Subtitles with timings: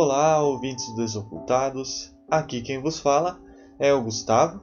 [0.00, 2.14] Olá, ouvintes Desocultados.
[2.30, 3.36] Aqui quem vos fala
[3.80, 4.62] é o Gustavo.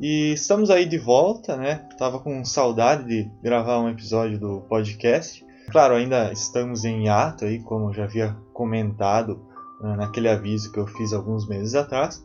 [0.00, 1.86] E estamos aí de volta, né?
[1.98, 5.44] Tava com saudade de gravar um episódio do podcast.
[5.70, 9.42] Claro, ainda estamos em hiato aí, como já havia comentado
[9.82, 12.24] né, naquele aviso que eu fiz alguns meses atrás.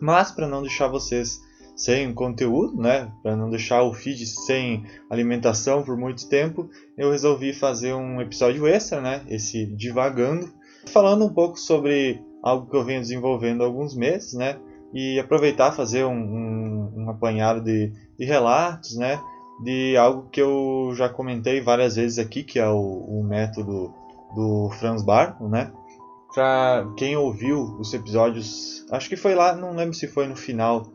[0.00, 1.42] Mas para não deixar vocês
[1.76, 7.52] sem conteúdo, né, para não deixar o feed sem alimentação por muito tempo, eu resolvi
[7.52, 10.50] fazer um episódio extra, né, esse divagando,
[10.90, 14.58] falando um pouco sobre algo que eu venho desenvolvendo há alguns meses, né,
[14.92, 19.20] e aproveitar fazer um, um, um apanhado de, de, relatos, né,
[19.62, 23.92] de algo que eu já comentei várias vezes aqui, que é o, o método
[24.34, 25.72] do Franz Barton, né,
[26.34, 30.86] para quem ouviu os episódios, acho que foi lá, não lembro se foi no final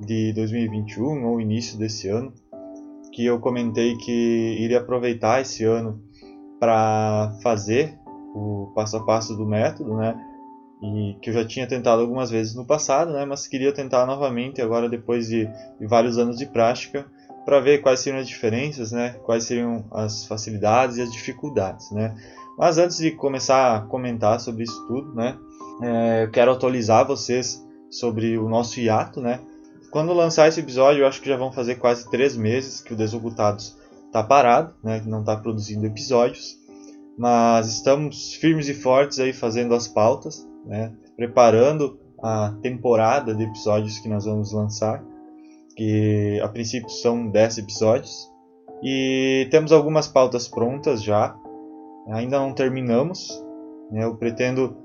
[0.00, 2.32] de 2021 ou início desse ano,
[3.12, 6.02] que eu comentei que iria aproveitar esse ano
[6.60, 7.98] para fazer
[8.38, 10.16] o passo a passo do método, né?
[10.80, 13.24] E que eu já tinha tentado algumas vezes no passado, né?
[13.24, 15.46] Mas queria tentar novamente agora depois de,
[15.78, 17.06] de vários anos de prática
[17.44, 19.16] para ver quais seriam as diferenças, né?
[19.24, 22.14] Quais seriam as facilidades e as dificuldades, né?
[22.56, 25.36] Mas antes de começar a comentar sobre isso tudo, né?
[25.82, 29.40] É, eu quero atualizar vocês sobre o nosso hiato, né?
[29.90, 32.96] Quando lançar esse episódio, eu acho que já vão fazer quase três meses que o
[32.96, 36.57] Desocultados está parado, né, não está produzindo episódios.
[37.18, 43.98] Mas estamos firmes e fortes aí fazendo as pautas, né, preparando a temporada de episódios
[43.98, 45.04] que nós vamos lançar,
[45.76, 48.30] que a princípio são 10 episódios.
[48.82, 51.36] E temos algumas pautas prontas já,
[52.10, 53.28] ainda não terminamos.
[53.90, 54.76] Né, eu pretendo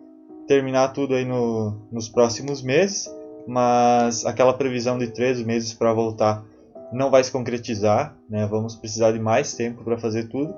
[0.48, 3.08] terminar tudo aí no, nos próximos meses
[3.48, 6.44] mas aquela previsão de três meses para voltar
[6.92, 8.46] não vai se concretizar, né?
[8.46, 10.54] Vamos precisar de mais tempo para fazer tudo.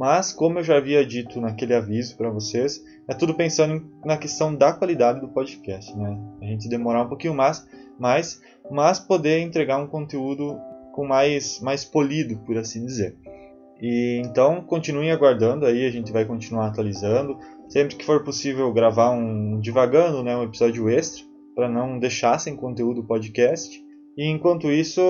[0.00, 4.54] Mas como eu já havia dito naquele aviso para vocês, é tudo pensando na questão
[4.56, 6.18] da qualidade do podcast, né?
[6.40, 7.68] A gente demorar um pouquinho mais,
[7.98, 8.40] mais
[8.70, 10.58] mas poder entregar um conteúdo
[10.94, 13.14] com mais mais polido, por assim dizer.
[13.78, 17.36] E então continuem aguardando aí, a gente vai continuar atualizando.
[17.68, 21.22] Sempre que for possível gravar um divagando, né, um episódio extra
[21.54, 23.84] para não deixar sem conteúdo o podcast.
[24.20, 25.00] E enquanto isso,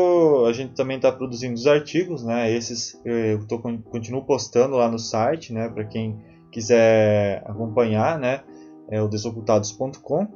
[0.49, 2.49] a gente também está produzindo os artigos, né?
[2.49, 5.69] Esses eu tô, continuo postando lá no site, né?
[5.69, 6.17] Para quem
[6.53, 8.45] quiser acompanhar, né?
[8.89, 10.29] É o desocultados.com.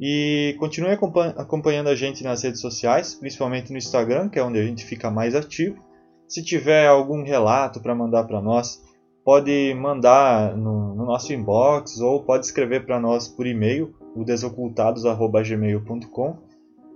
[0.00, 0.98] E continue
[1.36, 5.08] acompanhando a gente nas redes sociais, principalmente no Instagram, que é onde a gente fica
[5.08, 5.80] mais ativo.
[6.26, 8.82] Se tiver algum relato para mandar para nós,
[9.24, 16.50] pode mandar no, no, nosso inbox ou pode escrever para nós por e-mail o desocultados@gmail.com,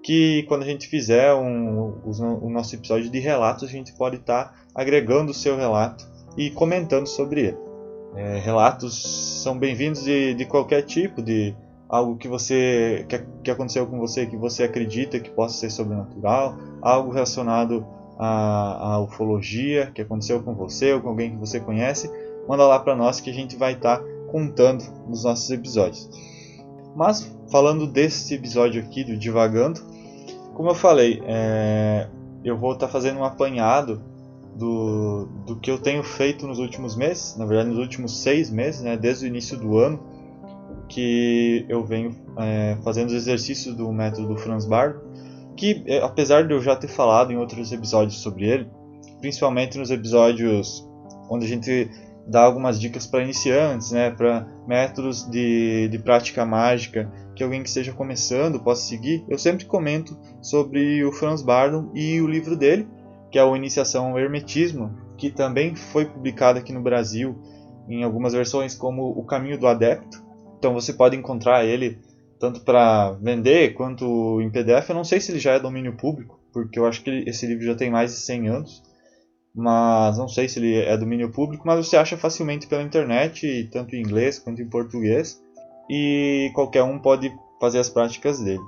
[0.06, 4.44] que quando a gente fizer um, o, nosso episódio de relatos, a gente pode estar
[4.44, 7.58] tá agregando o seu relato e comentando sobre ele.
[8.14, 11.56] É, relatos são bem-vindos de, de qualquer tipo, de
[11.88, 16.56] algo que você que, que aconteceu com você que você acredita que possa ser sobrenatural,
[16.80, 17.84] algo relacionado
[18.16, 22.08] à, à ufologia que aconteceu com você ou com alguém que você conhece,
[22.48, 26.08] manda lá para nós que a gente vai estar tá contando nos nossos episódios.
[26.94, 29.95] Mas falando desse episódio aqui do Divagando,
[30.56, 32.08] como eu falei, é,
[32.42, 34.02] eu vou estar tá fazendo um apanhado
[34.56, 38.80] do, do que eu tenho feito nos últimos meses, na verdade nos últimos seis meses,
[38.80, 40.00] né, desde o início do ano,
[40.88, 44.96] que eu venho é, fazendo os exercícios do método do Franz Bar,
[45.58, 48.70] que é, apesar de eu já ter falado em outros episódios sobre ele,
[49.20, 50.88] principalmente nos episódios
[51.28, 51.90] onde a gente
[52.26, 57.68] dar algumas dicas para iniciantes, né, para métodos de, de prática mágica que alguém que
[57.68, 59.24] esteja começando possa seguir.
[59.28, 62.88] Eu sempre comento sobre o Franz Bardon e o livro dele,
[63.30, 67.36] que é o Iniciação ao Hermetismo, que também foi publicado aqui no Brasil
[67.88, 70.24] em algumas versões como O Caminho do Adepto.
[70.58, 71.98] Então você pode encontrar ele
[72.38, 74.88] tanto para vender quanto em PDF.
[74.88, 77.64] Eu não sei se ele já é domínio público, porque eu acho que esse livro
[77.64, 78.82] já tem mais de 100 anos
[79.56, 83.96] mas não sei se ele é domínio público, mas você acha facilmente pela internet, tanto
[83.96, 85.42] em inglês quanto em português,
[85.88, 88.62] e qualquer um pode fazer as práticas dele.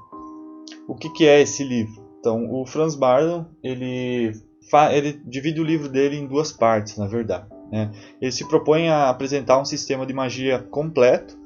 [0.89, 2.03] O que, que é esse livro?
[2.19, 4.33] Então, o Franz Bardon ele,
[4.91, 7.47] ele divide o livro dele em duas partes, na verdade.
[7.71, 7.93] Né?
[8.19, 11.39] Ele se propõe a apresentar um sistema de magia completo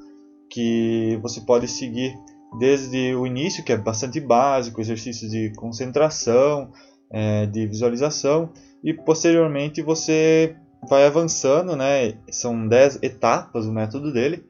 [0.49, 2.15] que você pode seguir
[2.57, 6.71] desde o início, que é bastante básico, exercícios de concentração,
[7.13, 8.49] é, de visualização,
[8.83, 10.55] e posteriormente você
[10.89, 12.17] vai avançando, né?
[12.29, 14.43] São 10 etapas o método dele,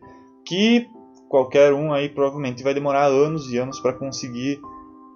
[0.45, 0.87] que
[1.29, 4.59] qualquer um aí provavelmente vai demorar anos e anos para conseguir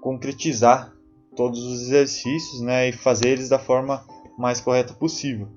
[0.02, 0.94] concretizar
[1.36, 4.04] todos os exercícios, né, e fazer eles da forma
[4.38, 5.48] mais correta possível.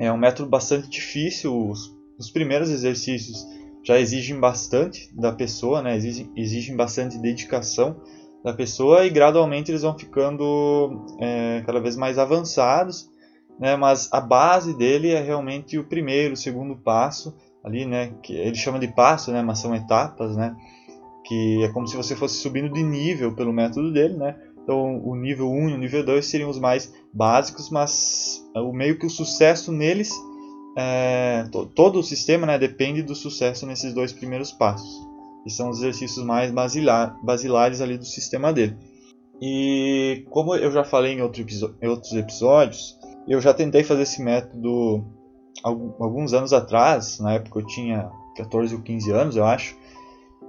[0.00, 3.46] É um método bastante difícil, os, os primeiros exercícios
[3.82, 5.96] já exigem bastante da pessoa, né?
[5.96, 7.96] exigem, exigem bastante dedicação
[8.44, 13.10] da pessoa e gradualmente eles vão ficando é, cada vez mais avançados,
[13.58, 13.76] né?
[13.76, 18.12] mas a base dele é realmente o primeiro, o segundo passo ali, né?
[18.22, 19.42] que ele chama de passo, né?
[19.42, 20.56] mas são etapas, né?
[21.28, 24.34] que é como se você fosse subindo de nível pelo método dele, né?
[24.62, 28.98] Então, o nível 1 e o nível 2 seriam os mais básicos, mas o meio
[28.98, 30.10] que o sucesso neles,
[30.76, 35.07] é, todo o sistema né, depende do sucesso nesses dois primeiros passos,
[35.44, 38.76] que são os exercícios mais basilar, basilares ali do sistema dele.
[39.40, 41.44] E como eu já falei em, outro
[41.80, 45.04] em outros episódios, eu já tentei fazer esse método
[45.62, 49.76] alguns anos atrás, na época eu tinha 14 ou 15 anos, eu acho,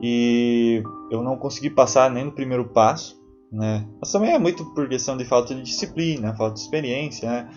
[0.01, 3.19] e eu não consegui passar nem no primeiro passo
[3.51, 3.87] né?
[3.99, 7.49] Mas também é muito por questão de falta de disciplina, falta de experiência, né?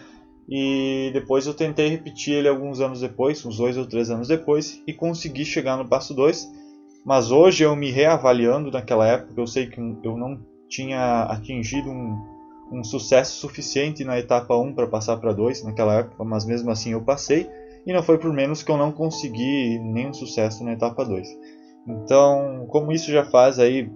[0.49, 4.83] E depois eu tentei repetir ele alguns anos depois, uns dois ou três anos depois,
[4.87, 6.51] e consegui chegar no passo 2.
[7.05, 12.17] Mas hoje eu me reavaliando naquela época, eu sei que eu não tinha atingido um,
[12.71, 16.71] um sucesso suficiente na etapa 1 um para passar para 2 naquela época, mas mesmo
[16.71, 17.49] assim eu passei,
[17.85, 21.29] e não foi por menos que eu não consegui nenhum sucesso na etapa 2.
[21.89, 23.91] Então, como isso já faz aí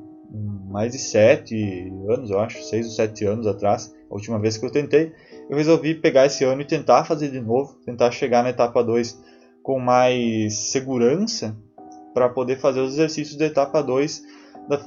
[0.69, 4.67] mais de sete anos, eu acho, seis ou sete anos atrás, a última vez que
[4.67, 5.13] eu tentei,
[5.49, 9.23] eu resolvi pegar esse ano e tentar fazer de novo, tentar chegar na etapa 2
[9.63, 11.57] com mais segurança
[12.17, 14.23] para poder fazer os exercícios da etapa 2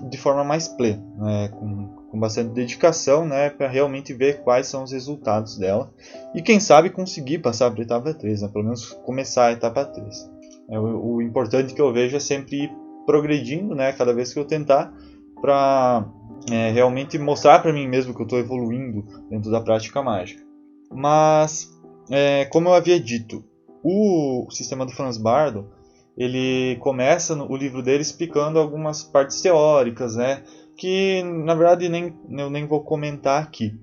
[0.10, 4.84] de forma mais plena, né, com, com bastante dedicação, né, para realmente ver quais são
[4.84, 5.94] os resultados dela.
[6.34, 9.86] E quem sabe conseguir passar para a etapa 3, né, pelo menos começar a etapa
[9.86, 10.32] 3.
[10.72, 12.72] É, o, o importante que eu vejo é sempre ir
[13.06, 14.92] progredindo, né, cada vez que eu tentar,
[15.40, 16.10] para
[16.52, 20.44] é, realmente mostrar para mim mesmo que eu estou evoluindo dentro da prática mágica.
[20.92, 21.70] Mas,
[22.10, 23.46] é, como eu havia dito,
[23.84, 25.78] o sistema do Franz Bardo
[26.20, 30.44] ele começa o livro dele explicando algumas partes teóricas, né,
[30.76, 33.74] que na verdade nem, eu nem vou comentar aqui.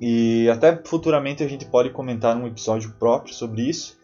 [0.00, 3.98] E até futuramente a gente pode comentar num episódio próprio sobre isso.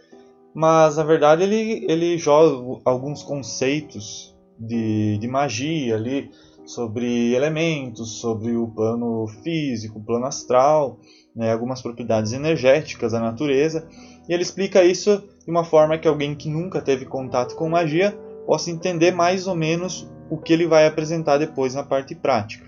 [0.52, 6.30] Mas na verdade ele, ele joga alguns conceitos de, de magia ali,
[6.66, 10.98] sobre elementos, sobre o plano físico, o plano astral,
[11.34, 13.88] né, algumas propriedades energéticas da natureza,
[14.28, 18.18] e ele explica isso de uma forma que alguém que nunca teve contato com magia
[18.44, 22.66] possa entender mais ou menos o que ele vai apresentar depois na parte prática.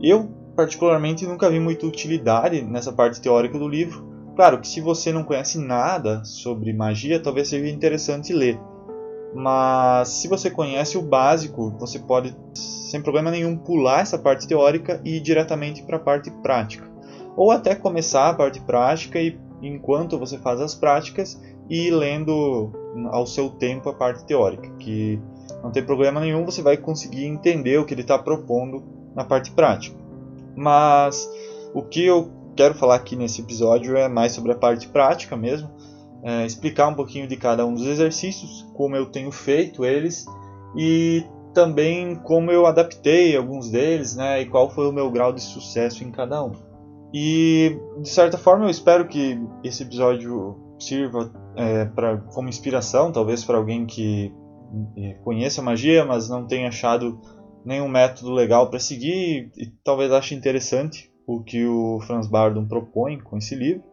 [0.00, 4.10] Eu, particularmente, nunca vi muita utilidade nessa parte teórica do livro.
[4.34, 8.58] Claro que se você não conhece nada sobre magia, talvez seja interessante ler.
[9.34, 15.00] Mas se você conhece o básico, você pode sem problema nenhum pular essa parte teórica
[15.04, 16.90] e ir diretamente para a parte prática.
[17.36, 22.72] Ou até começar a parte prática e enquanto você faz as práticas e lendo
[23.10, 25.20] ao seu tempo a parte teórica, que
[25.62, 28.82] não tem problema nenhum, você vai conseguir entender o que ele está propondo
[29.14, 29.96] na parte prática.
[30.56, 31.28] Mas
[31.74, 35.70] o que eu quero falar aqui nesse episódio é mais sobre a parte prática mesmo,
[36.22, 40.26] é, explicar um pouquinho de cada um dos exercícios, como eu tenho feito eles
[40.76, 45.42] e também como eu adaptei alguns deles, né, e qual foi o meu grau de
[45.42, 46.52] sucesso em cada um.
[47.12, 53.44] E de certa forma eu espero que esse episódio sirva é, pra, como inspiração, talvez
[53.44, 54.32] para alguém que
[55.22, 57.20] conheça magia, mas não tenha achado
[57.64, 62.66] nenhum método legal para seguir e, e talvez ache interessante o que o Franz Bardon
[62.66, 63.84] propõe com esse livro.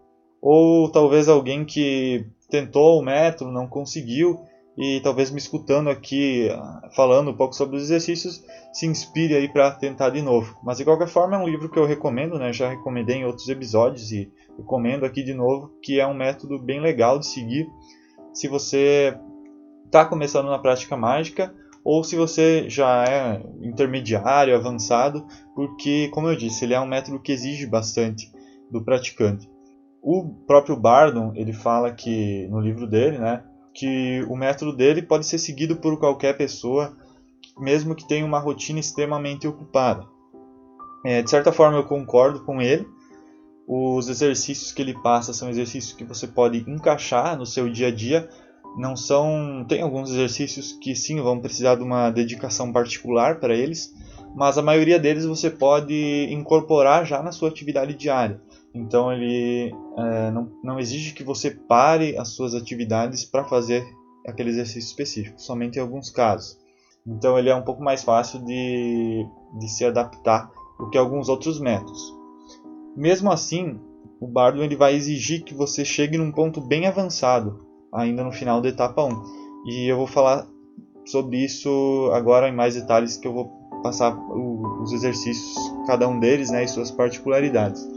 [0.41, 4.39] Ou talvez alguém que tentou o método, não conseguiu
[4.79, 6.47] e talvez me escutando aqui
[6.95, 10.57] falando um pouco sobre os exercícios se inspire aí para tentar de novo.
[10.63, 12.53] Mas de qualquer forma é um livro que eu recomendo, né?
[12.53, 16.79] Já recomendei em outros episódios e recomendo aqui de novo que é um método bem
[16.79, 17.67] legal de seguir
[18.33, 19.17] se você
[19.85, 26.37] está começando na prática mágica ou se você já é intermediário, avançado, porque como eu
[26.37, 28.31] disse, ele é um método que exige bastante
[28.71, 29.49] do praticante.
[30.01, 35.25] O próprio Bardon, ele fala que no livro dele, né, que o método dele pode
[35.25, 36.95] ser seguido por qualquer pessoa,
[37.57, 40.05] mesmo que tenha uma rotina extremamente ocupada.
[41.05, 42.87] É, de certa forma, eu concordo com ele.
[43.67, 47.91] Os exercícios que ele passa são exercícios que você pode encaixar no seu dia a
[47.91, 48.27] dia.
[48.77, 53.93] Não são, tem alguns exercícios que sim vão precisar de uma dedicação particular para eles,
[54.35, 58.41] mas a maioria deles você pode incorporar já na sua atividade diária.
[58.73, 63.83] Então ele é, não, não exige que você pare as suas atividades para fazer
[64.27, 66.57] aquele exercício específico, somente em alguns casos.
[67.05, 69.25] Então ele é um pouco mais fácil de,
[69.57, 71.99] de se adaptar do que alguns outros métodos.
[72.95, 73.79] Mesmo assim,
[74.19, 78.61] o Bardo ele vai exigir que você chegue num ponto bem avançado, ainda no final
[78.61, 79.23] da etapa 1.
[79.65, 80.47] E eu vou falar
[81.05, 85.55] sobre isso agora em mais detalhes que eu vou passar os exercícios,
[85.87, 87.87] cada um deles, né, e suas particularidades.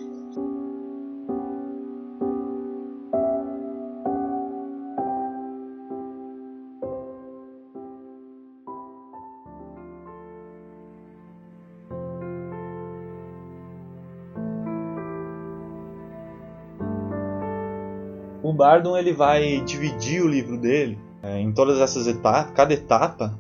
[18.63, 23.37] Bardon ele vai dividir o livro dele é, em todas essas etapas, cada etapa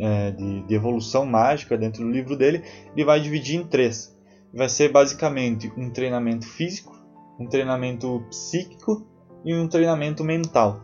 [0.00, 4.12] é, de, de, evolução mágica dentro do livro dele, ele vai dividir em três.
[4.52, 6.92] Vai ser basicamente um treinamento físico,
[7.38, 9.06] um treinamento psíquico
[9.44, 10.80] e um treinamento mental.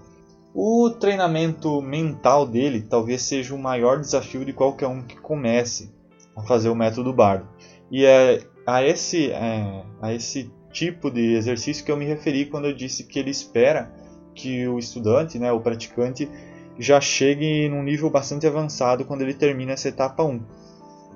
[0.54, 5.92] O treinamento mental dele talvez seja o maior desafio de qualquer um que comece
[6.36, 7.48] a fazer o método Bardo.
[7.90, 12.66] E é a esse, é, a esse tipo de exercício que eu me referi quando
[12.66, 13.90] eu disse que ele espera
[14.34, 16.28] que o estudante, né, o praticante,
[16.76, 20.42] já chegue num nível bastante avançado quando ele termina essa etapa 1.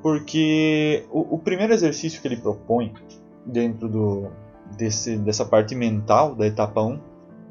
[0.01, 2.95] Porque o, o primeiro exercício que ele propõe
[3.45, 4.31] dentro do,
[4.77, 7.01] desse, dessa parte mental da etapa 1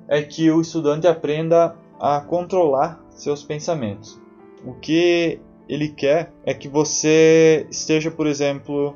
[0.07, 4.17] é que o estudante aprenda a controlar seus pensamentos.
[4.65, 8.95] O que ele quer é que você esteja, por exemplo,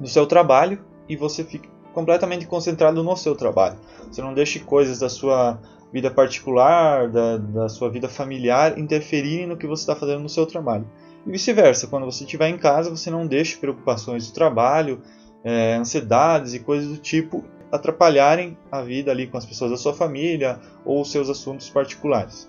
[0.00, 1.68] no seu trabalho e você fique
[1.98, 3.76] completamente concentrado no seu trabalho.
[4.08, 5.58] Você não deixe coisas da sua
[5.92, 10.46] vida particular, da, da sua vida familiar interferirem no que você está fazendo no seu
[10.46, 10.86] trabalho.
[11.26, 15.02] E vice-versa, quando você estiver em casa, você não deixe preocupações do trabalho,
[15.42, 19.92] é, ansiedades e coisas do tipo atrapalharem a vida ali com as pessoas da sua
[19.92, 22.48] família ou seus assuntos particulares.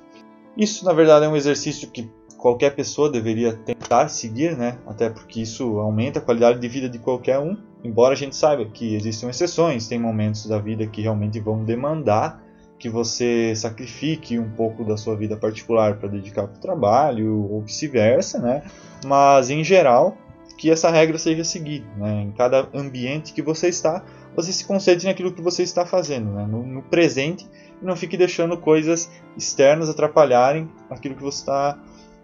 [0.55, 4.77] Isso, na verdade, é um exercício que qualquer pessoa deveria tentar seguir, né?
[4.85, 7.57] Até porque isso aumenta a qualidade de vida de qualquer um.
[7.83, 12.43] Embora a gente saiba que existem exceções, tem momentos da vida que realmente vão demandar
[12.77, 17.61] que você sacrifique um pouco da sua vida particular para dedicar para o trabalho ou
[17.61, 18.63] vice-versa, né?
[19.05, 20.17] Mas em geral,
[20.57, 22.21] que essa regra seja seguida, né?
[22.21, 24.03] Em cada ambiente que você está,
[24.35, 26.45] você se concentre naquilo que você está fazendo, né?
[26.45, 27.47] no, no presente
[27.81, 31.79] e não fique deixando coisas externas atrapalharem aquilo que você está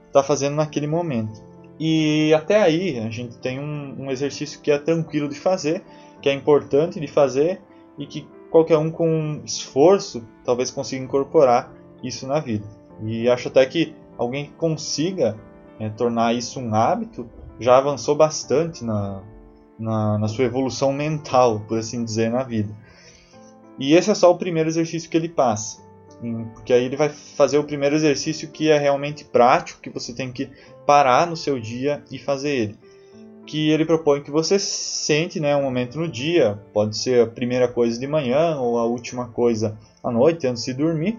[0.07, 1.43] está fazendo naquele momento.
[1.79, 5.83] E até aí a gente tem um, um, exercício que é tranquilo de fazer,
[6.21, 7.61] que é importante de fazer
[7.97, 12.65] e que qualquer um com esforço talvez consiga incorporar isso na vida.
[13.03, 15.37] E acho até que alguém que consiga
[15.79, 17.29] é, tornar isso um hábito
[17.59, 19.21] já avançou bastante na,
[19.77, 22.73] na, na sua evolução mental, por assim dizer, na vida.
[23.77, 25.84] E esse é só o primeiro exercício que ele passa
[26.53, 30.31] porque aí ele vai fazer o primeiro exercício que é realmente prático, que você tem
[30.31, 30.49] que
[30.85, 32.79] parar no seu dia e fazer ele.
[33.45, 37.67] Que ele propõe que você sente né, um momento no dia, pode ser a primeira
[37.67, 41.17] coisa de manhã ou a última coisa à noite, antes de dormir,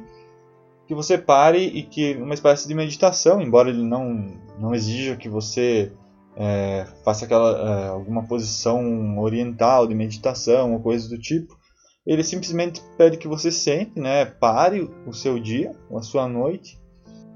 [0.87, 5.29] que você pare e que uma espécie de meditação, embora ele não, não exija que
[5.29, 5.93] você
[6.37, 11.59] é, faça aquela, é, alguma posição oriental de meditação ou coisa do tipo,
[12.07, 16.79] ele simplesmente pede que você sente, né, pare o seu dia, a sua noite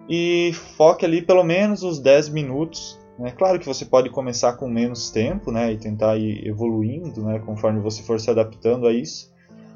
[0.09, 2.99] e foque ali pelo menos uns 10 minutos.
[3.19, 3.33] Né?
[3.33, 7.81] Claro que você pode começar com menos tempo né, e tentar ir evoluindo né, conforme
[7.81, 9.33] você for se adaptando a isso,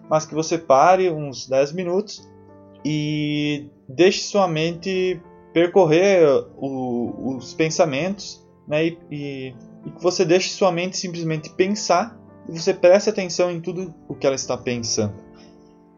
[0.09, 2.29] mas que você pare uns 10 minutos
[2.85, 5.21] e deixe sua mente
[5.53, 9.55] percorrer o, os pensamentos né, e, e,
[9.87, 14.27] e que você deixe sua mente simplesmente pensar você preste atenção em tudo o que
[14.27, 15.15] ela está pensando.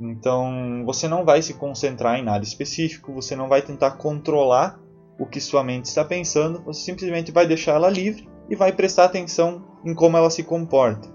[0.00, 4.78] Então, você não vai se concentrar em nada específico, você não vai tentar controlar
[5.18, 9.04] o que sua mente está pensando, você simplesmente vai deixar ela livre e vai prestar
[9.04, 11.08] atenção em como ela se comporta.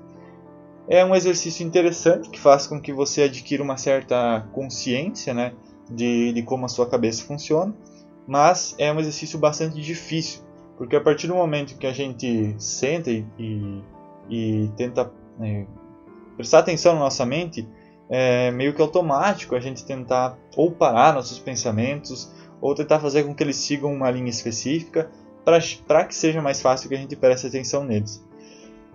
[0.87, 5.53] É um exercício interessante que faz com que você adquira uma certa consciência né,
[5.89, 7.73] de, de como a sua cabeça funciona,
[8.27, 10.41] mas é um exercício bastante difícil,
[10.77, 13.83] porque a partir do momento que a gente senta e, e,
[14.29, 15.65] e tenta é,
[16.35, 17.67] prestar atenção na nossa mente,
[18.09, 22.29] é meio que automático a gente tentar ou parar nossos pensamentos
[22.59, 25.09] ou tentar fazer com que eles sigam uma linha específica
[25.43, 28.23] para que seja mais fácil que a gente preste atenção neles.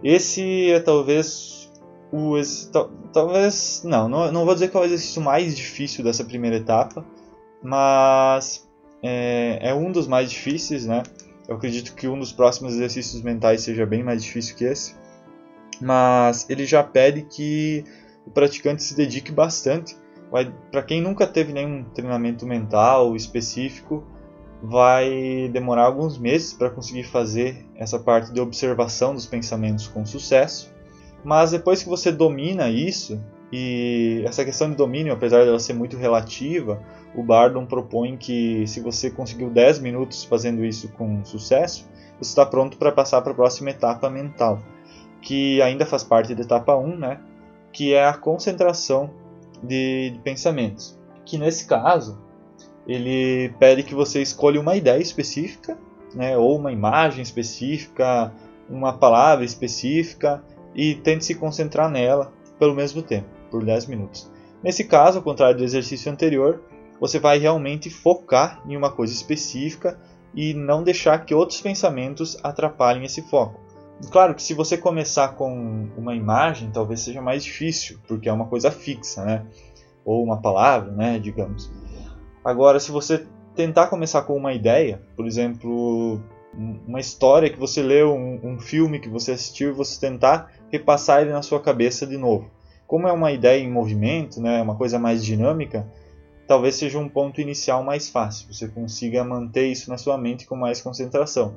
[0.05, 1.73] Esse é talvez
[2.13, 2.35] o
[3.13, 7.05] talvez não, não, não vou dizer que é o exercício mais difícil dessa primeira etapa,
[7.63, 8.69] mas
[9.03, 11.03] é, é um dos mais difíceis, né?
[11.49, 14.95] Eu acredito que um dos próximos exercícios mentais seja bem mais difícil que esse
[15.81, 17.85] mas ele já pede que
[18.27, 19.97] o praticante se dedique bastante.
[20.71, 24.05] Para quem nunca teve nenhum treinamento mental específico,
[24.63, 30.75] vai demorar alguns meses para conseguir fazer essa parte de observação dos pensamentos com sucesso.
[31.25, 33.21] Mas depois que você domina isso,
[33.53, 36.83] E essa questão de domínio, apesar dela ser muito relativa,
[37.15, 42.45] o Bardon propõe que se você conseguiu 10 minutos fazendo isso com sucesso, você está
[42.45, 44.61] pronto para passar para a próxima etapa mental,
[45.27, 47.19] que ainda faz parte da etapa 1, né?
[47.73, 49.11] que é a concentração
[49.61, 50.97] de, de pensamentos.
[51.25, 52.17] Que nesse caso,
[52.87, 55.77] ele pede que você escolha uma ideia específica,
[56.15, 56.39] né?
[56.39, 58.33] ou uma imagem específica,
[58.71, 64.31] uma palavra específica, e tente se concentrar nela pelo mesmo tempo, por 10 minutos.
[64.63, 66.63] Nesse caso, ao contrário do exercício anterior,
[67.01, 69.99] você vai realmente focar em uma coisa específica
[70.33, 73.66] e não deixar que outros pensamentos atrapalhem esse foco.
[74.11, 78.47] Claro que se você começar com uma imagem, talvez seja mais difícil, porque é uma
[78.47, 79.47] coisa fixa, né?
[80.05, 81.71] Ou uma palavra, né, digamos.
[82.45, 86.21] Agora, se você tentar começar com uma ideia, por exemplo,
[86.87, 91.23] uma história que você leu, um, um filme que você assistiu, e você tentar repassar
[91.23, 92.51] ele na sua cabeça de novo.
[92.87, 95.91] Como é uma ideia em movimento, né, uma coisa mais dinâmica,
[96.47, 98.53] talvez seja um ponto inicial mais fácil.
[98.53, 101.55] Você consiga manter isso na sua mente com mais concentração.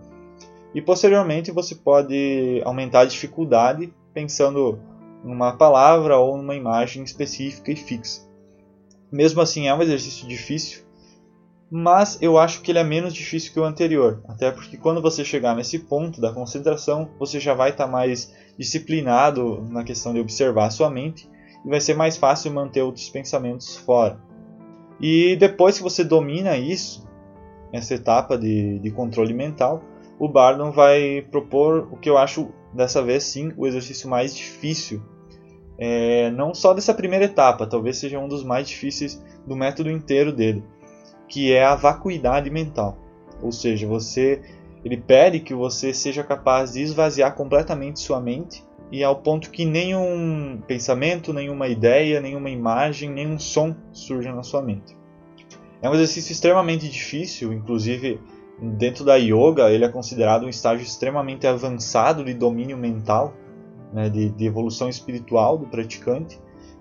[0.74, 4.80] E posteriormente você pode aumentar a dificuldade pensando
[5.24, 8.28] numa palavra ou numa imagem específica e fixa.
[9.12, 10.84] Mesmo assim, é um exercício difícil,
[11.72, 15.24] mas eu acho que ele é menos difícil que o anterior, até porque quando você
[15.24, 20.20] chegar nesse ponto da concentração, você já vai estar tá mais disciplinado na questão de
[20.20, 21.30] observar a sua mente
[21.66, 24.20] e vai ser mais fácil manter outros pensamentos fora.
[25.00, 27.08] E depois que você domina isso,
[27.72, 29.84] essa etapa de, de controle mental,
[30.20, 35.02] o Bardon vai propor o que eu acho dessa vez sim o exercício mais difícil.
[35.78, 40.34] É, não só dessa primeira etapa, talvez seja um dos mais difíceis do método inteiro
[40.34, 40.62] dele
[41.30, 42.98] que é a vacuidade mental.
[43.41, 44.41] Ou seja, você
[44.84, 49.65] ele pede que você seja capaz de esvaziar completamente sua mente e ao ponto que
[49.65, 54.98] nenhum pensamento, nenhuma ideia, nenhuma imagem, nenhum som surja na sua mente.
[55.82, 58.20] É um exercício extremamente difícil, inclusive
[58.62, 63.34] dentro da yoga ele é considerado um estágio extremamente avançado de domínio mental,
[63.93, 66.39] né, de, de evolução espiritual do praticante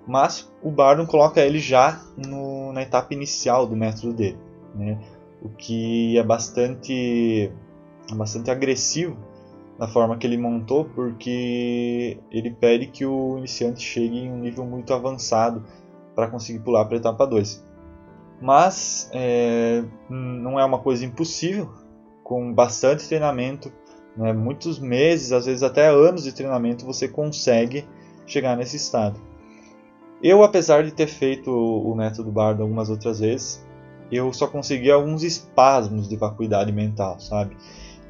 [0.09, 4.39] mas o Bardon coloca ele já no, na etapa inicial do método dele,
[4.75, 4.99] né?
[5.43, 7.53] o que é bastante,
[8.15, 9.19] bastante agressivo
[9.79, 14.65] na forma que ele montou, porque ele pede que o iniciante chegue em um nível
[14.65, 15.63] muito avançado
[16.15, 17.68] para conseguir pular para a etapa 2.
[18.41, 21.71] Mas é, não é uma coisa impossível,
[22.23, 23.73] com bastante treinamento,
[24.17, 27.87] né, muitos meses, às vezes até anos de treinamento, você consegue
[28.27, 29.19] chegar nesse estado.
[30.23, 33.65] Eu, apesar de ter feito o método Bardo algumas outras vezes,
[34.11, 37.57] eu só consegui alguns espasmos de vacuidade mental, sabe?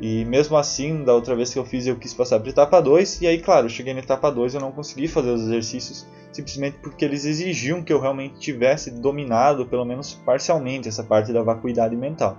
[0.00, 3.20] E mesmo assim, da outra vez que eu fiz, eu quis passar para etapa 2,
[3.20, 6.78] e aí, claro, eu cheguei na etapa 2 eu não consegui fazer os exercícios simplesmente
[6.80, 11.96] porque eles exigiam que eu realmente tivesse dominado, pelo menos parcialmente, essa parte da vacuidade
[11.96, 12.38] mental.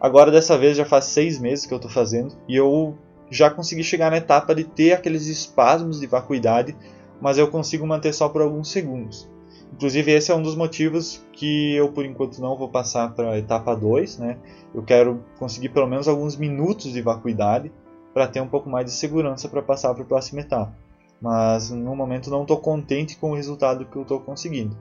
[0.00, 2.98] Agora, dessa vez, já faz seis meses que eu estou fazendo, e eu
[3.30, 6.74] já consegui chegar na etapa de ter aqueles espasmos de vacuidade
[7.20, 9.28] mas eu consigo manter só por alguns segundos.
[9.74, 13.38] Inclusive, esse é um dos motivos que eu, por enquanto, não vou passar para a
[13.38, 14.18] etapa 2.
[14.18, 14.38] Né?
[14.72, 17.72] Eu quero conseguir pelo menos alguns minutos de vacuidade
[18.12, 20.72] para ter um pouco mais de segurança para passar para a próxima etapa.
[21.20, 24.78] Mas no momento não estou contente com o resultado que eu estou conseguindo.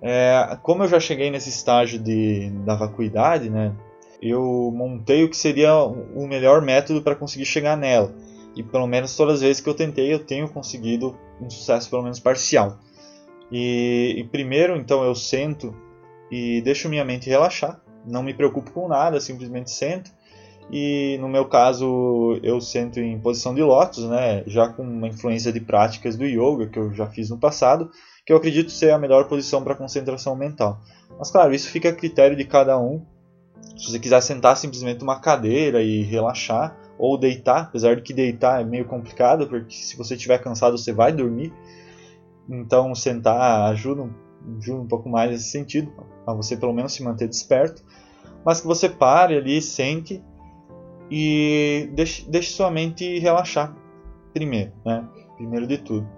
[0.00, 3.74] É, como eu já cheguei nesse estágio de, da vacuidade, né,
[4.20, 8.14] eu montei o que seria o melhor método para conseguir chegar nela.
[8.56, 12.02] E pelo menos todas as vezes que eu tentei, eu tenho conseguido um sucesso pelo
[12.02, 12.78] menos parcial.
[13.52, 15.76] E, e primeiro, então, eu sento
[16.30, 17.80] e deixo minha mente relaxar.
[18.06, 20.10] Não me preocupo com nada, simplesmente sento.
[20.70, 25.52] E no meu caso, eu sento em posição de lótus, né, já com uma influência
[25.52, 27.90] de práticas do yoga que eu já fiz no passado,
[28.24, 30.80] que eu acredito ser a melhor posição para concentração mental.
[31.18, 33.04] Mas claro, isso fica a critério de cada um.
[33.76, 38.60] Se você quiser sentar simplesmente numa cadeira e relaxar, ou deitar, apesar de que deitar
[38.60, 41.52] é meio complicado, porque se você estiver cansado você vai dormir.
[42.48, 44.08] Então sentar ajuda,
[44.58, 45.92] ajuda um pouco mais nesse sentido,
[46.26, 47.82] a você pelo menos se manter desperto.
[48.44, 50.22] Mas que você pare ali, sente
[51.10, 53.76] e deixe, deixe sua mente relaxar
[54.32, 55.04] primeiro, né?
[55.36, 56.08] Primeiro de tudo.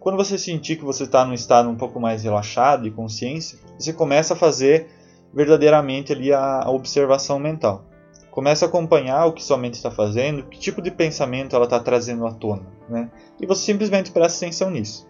[0.00, 3.92] Quando você sentir que você está num estado um pouco mais relaxado de consciência, você
[3.92, 4.88] começa a fazer
[5.32, 7.84] verdadeiramente ali a, a observação mental.
[8.30, 11.80] Começa a acompanhar o que sua mente está fazendo, que tipo de pensamento ela está
[11.80, 13.10] trazendo à tona, né?
[13.40, 15.08] E você simplesmente presta atenção nisso.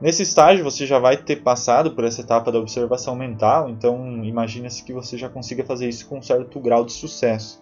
[0.00, 4.84] Nesse estágio você já vai ter passado por essa etapa da observação mental, então imagina-se
[4.84, 7.60] que você já consiga fazer isso com um certo grau de sucesso.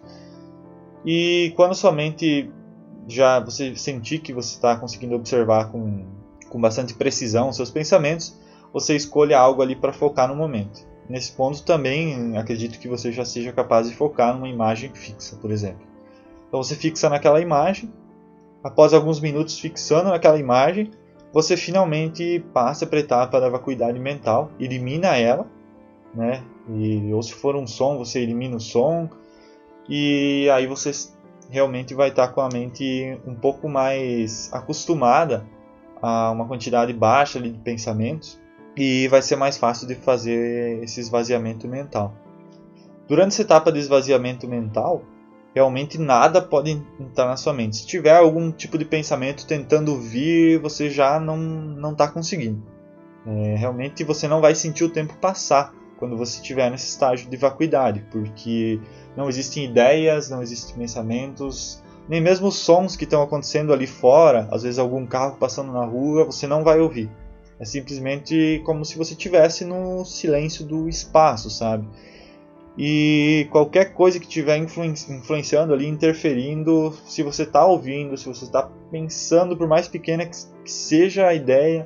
[1.03, 2.51] E quando sua mente
[3.07, 6.05] já você sentir que você está conseguindo observar com,
[6.47, 8.37] com bastante precisão os seus pensamentos,
[8.71, 10.85] você escolha algo ali para focar no momento.
[11.09, 15.49] Nesse ponto também acredito que você já seja capaz de focar numa imagem fixa, por
[15.49, 15.87] exemplo.
[16.47, 17.91] Então você fixa naquela imagem,
[18.63, 20.91] após alguns minutos fixando naquela imagem,
[21.33, 25.45] você finalmente passa para a etapa da vacuidade mental, elimina ela,
[26.13, 26.43] né?
[26.69, 29.09] E, ou se for um som, você elimina o som,
[29.87, 30.91] e aí você
[31.49, 35.45] realmente vai estar com a mente um pouco mais acostumada
[36.01, 38.39] a uma quantidade baixa de pensamentos
[38.75, 42.13] e vai ser mais fácil de fazer esse esvaziamento mental.
[43.07, 45.03] Durante essa etapa de esvaziamento mental,
[45.57, 47.77] realmente nada pode entrar na sua mente.
[47.77, 52.61] Se tiver algum tipo de pensamento tentando vir, você já não não está conseguindo.
[53.25, 57.35] É, realmente você não vai sentir o tempo passar quando você estiver nesse estágio de
[57.35, 58.79] vacuidade, porque
[59.15, 64.61] não existem ideias, não existem pensamentos, nem mesmo sons que estão acontecendo ali fora, às
[64.61, 67.09] vezes algum carro passando na rua, você não vai ouvir.
[67.59, 71.87] É simplesmente como se você estivesse no silêncio do espaço, sabe?
[72.77, 78.69] E qualquer coisa que estiver influenciando ali, interferindo, se você está ouvindo, se você está
[78.91, 81.85] pensando, por mais pequena que seja a ideia,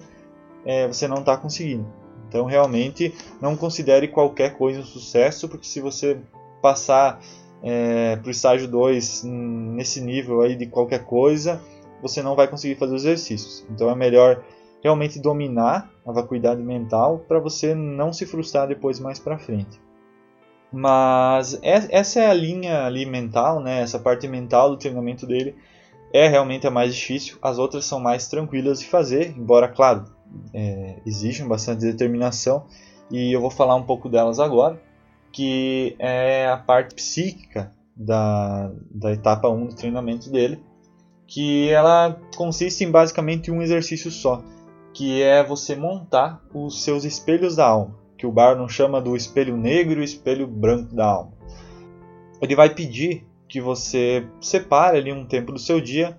[0.65, 1.85] é, você não está conseguindo.
[2.27, 6.19] Então, realmente, não considere qualquer coisa um sucesso, porque se você
[6.61, 7.21] passar
[7.63, 11.61] é, para o estágio 2 nesse nível aí de qualquer coisa,
[12.01, 13.65] você não vai conseguir fazer os exercícios.
[13.69, 14.43] Então, é melhor
[14.83, 19.79] realmente dominar a vacuidade mental para você não se frustrar depois mais para frente.
[20.71, 23.81] Mas essa é a linha ali mental, né?
[23.81, 25.55] Essa parte mental do treinamento dele
[26.13, 27.37] é realmente a mais difícil.
[27.41, 30.05] As outras são mais tranquilas de fazer, embora, claro,
[30.53, 32.65] é, exijam bastante determinação.
[33.09, 34.81] E eu vou falar um pouco delas agora,
[35.31, 40.63] que é a parte psíquica da, da etapa 1 do treinamento dele,
[41.27, 44.41] que ela consiste em basicamente um exercício só,
[44.93, 49.57] que é você montar os seus espelhos da alma, que o Barnon chama do espelho
[49.57, 51.31] negro e o espelho branco da alma.
[52.39, 56.15] Ele vai pedir que você separe ali um tempo do seu dia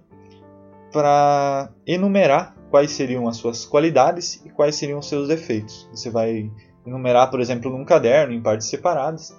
[0.92, 5.88] para enumerar quais seriam as suas qualidades e quais seriam os seus defeitos.
[5.92, 6.50] Você vai
[6.84, 9.32] enumerar, por exemplo, num caderno, em partes separadas.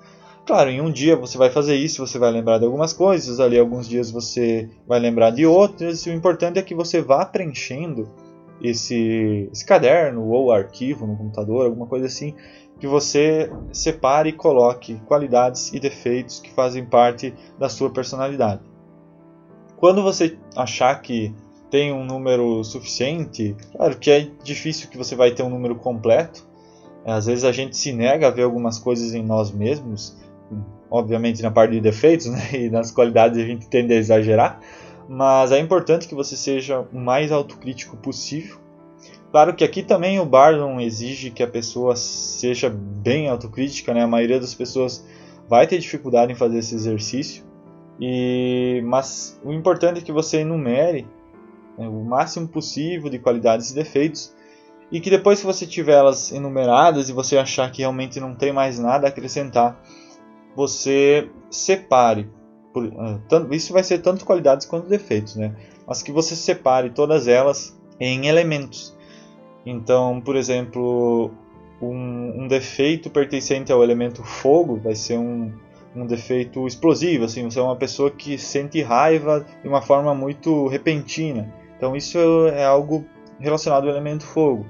[0.46, 3.60] Claro, em um dia você vai fazer isso, você vai lembrar de algumas coisas, ali
[3.60, 8.10] alguns dias você vai lembrar de outras, e o importante é que você vá preenchendo
[8.62, 12.34] esse, esse caderno ou arquivo no computador, alguma coisa assim,
[12.80, 18.62] que você separe e coloque qualidades e defeitos que fazem parte da sua personalidade.
[19.78, 21.34] Quando você achar que
[21.70, 26.46] tem um número suficiente, claro que é difícil que você vai ter um número completo.
[27.04, 30.16] Às vezes a gente se nega a ver algumas coisas em nós mesmos,
[30.90, 32.40] obviamente na parte de defeitos, né?
[32.54, 34.60] e nas qualidades a gente tende a exagerar,
[35.08, 38.58] mas é importante que você seja o mais autocrítico possível.
[39.32, 44.04] Claro que aqui também o Bardon exige que a pessoa seja bem autocrítica, né?
[44.04, 45.06] A maioria das pessoas
[45.50, 47.44] vai ter dificuldade em fazer esse exercício.
[48.00, 51.08] E mas o importante é que você enumere
[51.78, 54.34] né, o máximo possível de qualidades e defeitos
[54.92, 58.54] e que depois que você tiver elas enumeradas e você achar que realmente não tem
[58.54, 59.82] mais nada a acrescentar,
[60.56, 62.30] você separe
[62.74, 65.56] por, uh, tanto, isso vai ser tanto qualidades quanto defeitos, né?
[65.86, 68.98] Mas que você separe todas elas em elementos.
[69.66, 71.32] Então, por exemplo,
[71.82, 75.54] um, um defeito pertencente ao elemento fogo vai ser um,
[75.96, 80.68] um defeito explosivo, assim, você é uma pessoa que sente raiva de uma forma muito
[80.68, 81.54] repentina.
[81.78, 83.06] Então isso é algo
[83.40, 84.66] relacionado ao elemento fogo.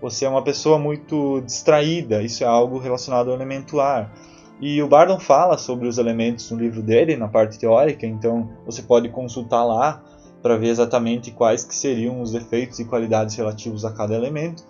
[0.00, 4.12] Você é uma pessoa muito distraída, isso é algo relacionado ao elemento ar.
[4.60, 8.82] E o Bardon fala sobre os elementos no livro dele, na parte teórica, então você
[8.82, 10.02] pode consultar lá
[10.42, 14.64] para ver exatamente quais que seriam os efeitos e qualidades relativos a cada elemento.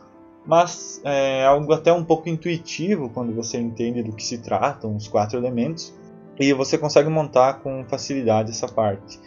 [0.47, 5.09] Mas é algo até um pouco intuitivo quando você entende do que se tratam os
[5.09, 5.95] quatro elementos
[6.39, 9.19] e você consegue montar com facilidade essa parte.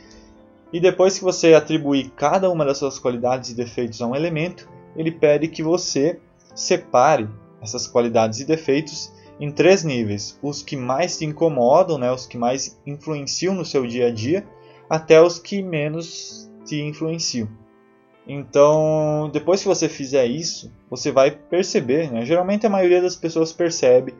[0.74, 4.68] E depois que você atribuir cada uma das suas qualidades e defeitos a um elemento,
[4.96, 6.20] ele pede que você
[6.56, 7.28] separe
[7.62, 12.38] essas qualidades e defeitos em três níveis: os que mais te incomodam, né, os que
[12.38, 14.48] mais influenciam no seu dia a dia,
[14.88, 17.50] até os que menos te influenciam.
[18.28, 23.52] Então, depois que você fizer isso, você vai perceber, né, geralmente a maioria das pessoas
[23.52, 24.14] percebe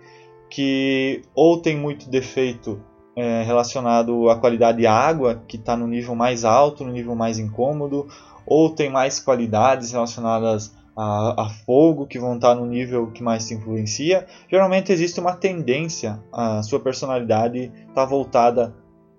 [0.50, 2.82] que ou tem muito defeito
[3.16, 7.38] é, relacionado à qualidade de água, que está no nível mais alto, no nível mais
[7.38, 8.08] incômodo,
[8.46, 13.44] ou tem mais qualidades relacionadas a, a, fogo, que vão estar no nível que mais
[13.44, 18.76] se influencia, geralmente existe uma tendência a sua personalidade estar tá voltada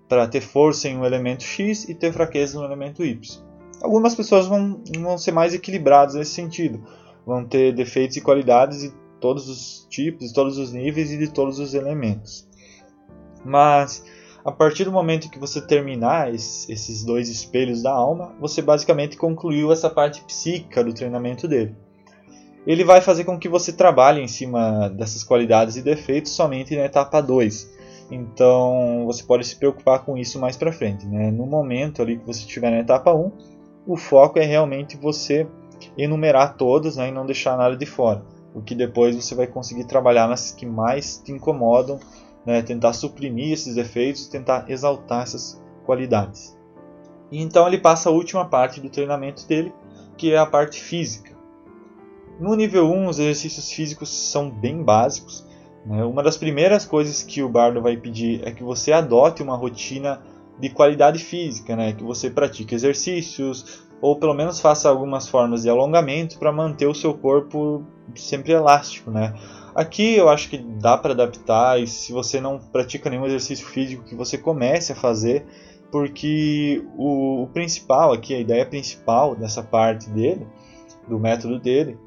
[0.07, 3.43] para ter força em um elemento X e ter fraqueza no elemento Y.
[3.81, 6.83] Algumas pessoas vão, vão ser mais equilibradas nesse sentido,
[7.25, 11.29] vão ter defeitos e qualidades de todos os tipos, de todos os níveis e de
[11.29, 12.47] todos os elementos.
[13.43, 14.05] Mas
[14.45, 19.71] a partir do momento que você terminar esses dois espelhos da alma, você basicamente concluiu
[19.71, 21.73] essa parte psíquica do treinamento dele.
[22.67, 26.83] Ele vai fazer com que você trabalhe em cima dessas qualidades e defeitos somente na
[26.83, 27.71] etapa 2.
[28.11, 31.05] Então você pode se preocupar com isso mais para frente.
[31.05, 31.31] Né?
[31.31, 33.31] No momento ali que você estiver na etapa 1,
[33.87, 35.47] o foco é realmente você
[35.97, 38.23] enumerar todas né, e não deixar nada de fora.
[38.53, 41.99] O que depois você vai conseguir trabalhar nas que mais te incomodam
[42.45, 46.57] né, tentar suprimir esses defeitos tentar exaltar essas qualidades.
[47.31, 49.73] E então ele passa a última parte do treinamento dele,
[50.17, 51.33] que é a parte física.
[52.39, 55.45] No nível 1, os exercícios físicos são bem básicos.
[55.85, 56.03] Né?
[56.03, 60.21] Uma das primeiras coisas que o bardo vai pedir é que você adote uma rotina
[60.59, 61.93] de qualidade física, né?
[61.93, 66.93] que você pratique exercícios ou pelo menos faça algumas formas de alongamento para manter o
[66.93, 67.83] seu corpo
[68.15, 69.09] sempre elástico.
[69.09, 69.33] Né?
[69.75, 74.03] Aqui eu acho que dá para adaptar e se você não pratica nenhum exercício físico
[74.03, 75.45] que você comece a fazer,
[75.91, 80.45] porque o, o principal aqui, a ideia principal dessa parte dele,
[81.07, 81.97] do método dele,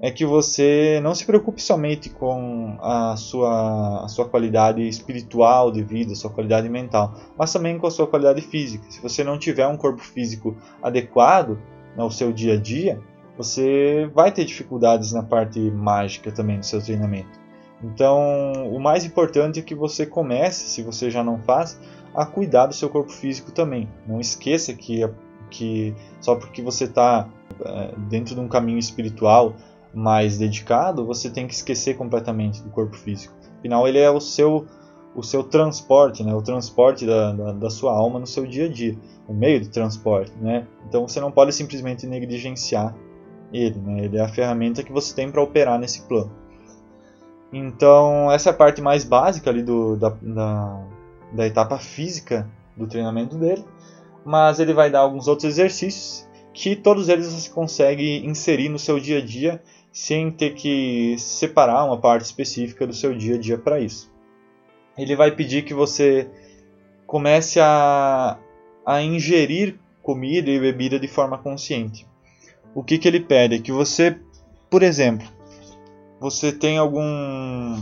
[0.00, 5.82] é que você não se preocupe somente com a sua, a sua qualidade espiritual de
[5.82, 8.84] vida, sua qualidade mental, mas também com a sua qualidade física.
[8.90, 11.58] Se você não tiver um corpo físico adequado
[11.96, 13.00] no seu dia a dia,
[13.36, 17.44] você vai ter dificuldades na parte mágica também do seu treinamento.
[17.82, 21.78] Então, o mais importante é que você comece, se você já não faz,
[22.14, 23.88] a cuidar do seu corpo físico também.
[24.06, 25.08] Não esqueça que,
[25.50, 27.28] que só porque você está
[27.64, 29.54] é, dentro de um caminho espiritual
[29.92, 33.34] mais dedicado, você tem que esquecer completamente do corpo físico.
[33.58, 34.66] Afinal, ele é o seu,
[35.14, 36.34] o seu transporte, né?
[36.34, 38.96] o transporte da, da, da sua alma no seu dia a dia,
[39.28, 40.32] o meio de transporte.
[40.40, 40.66] Né?
[40.88, 42.94] Então, você não pode simplesmente negligenciar
[43.54, 44.04] ele, né?
[44.04, 46.32] ele é a ferramenta que você tem para operar nesse plano.
[47.52, 50.84] Então, essa é a parte mais básica ali do, da, da,
[51.32, 53.64] da etapa física do treinamento dele,
[54.24, 58.98] mas ele vai dar alguns outros exercícios que todos eles você consegue inserir no seu
[58.98, 59.62] dia a dia
[59.92, 64.12] sem ter que separar uma parte específica do seu dia a dia para isso.
[64.98, 66.28] Ele vai pedir que você
[67.06, 68.36] comece a,
[68.84, 72.04] a ingerir comida e bebida de forma consciente
[72.74, 73.54] o que, que ele pede?
[73.54, 74.18] É que você,
[74.68, 75.26] por exemplo,
[76.20, 77.80] você tem algum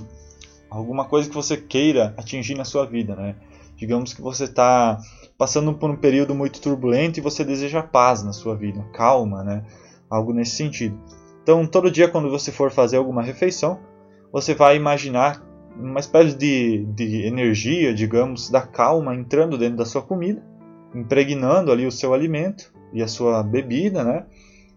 [0.71, 3.37] alguma coisa que você queira atingir na sua vida, né?
[3.77, 4.99] Digamos que você está
[5.37, 9.65] passando por um período muito turbulento e você deseja paz na sua vida, calma, né?
[10.09, 10.99] Algo nesse sentido.
[11.43, 13.81] Então, todo dia quando você for fazer alguma refeição,
[14.33, 15.43] você vai imaginar
[15.77, 20.43] uma espécie de, de energia, digamos, da calma entrando dentro da sua comida,
[20.95, 24.27] impregnando ali o seu alimento e a sua bebida, né?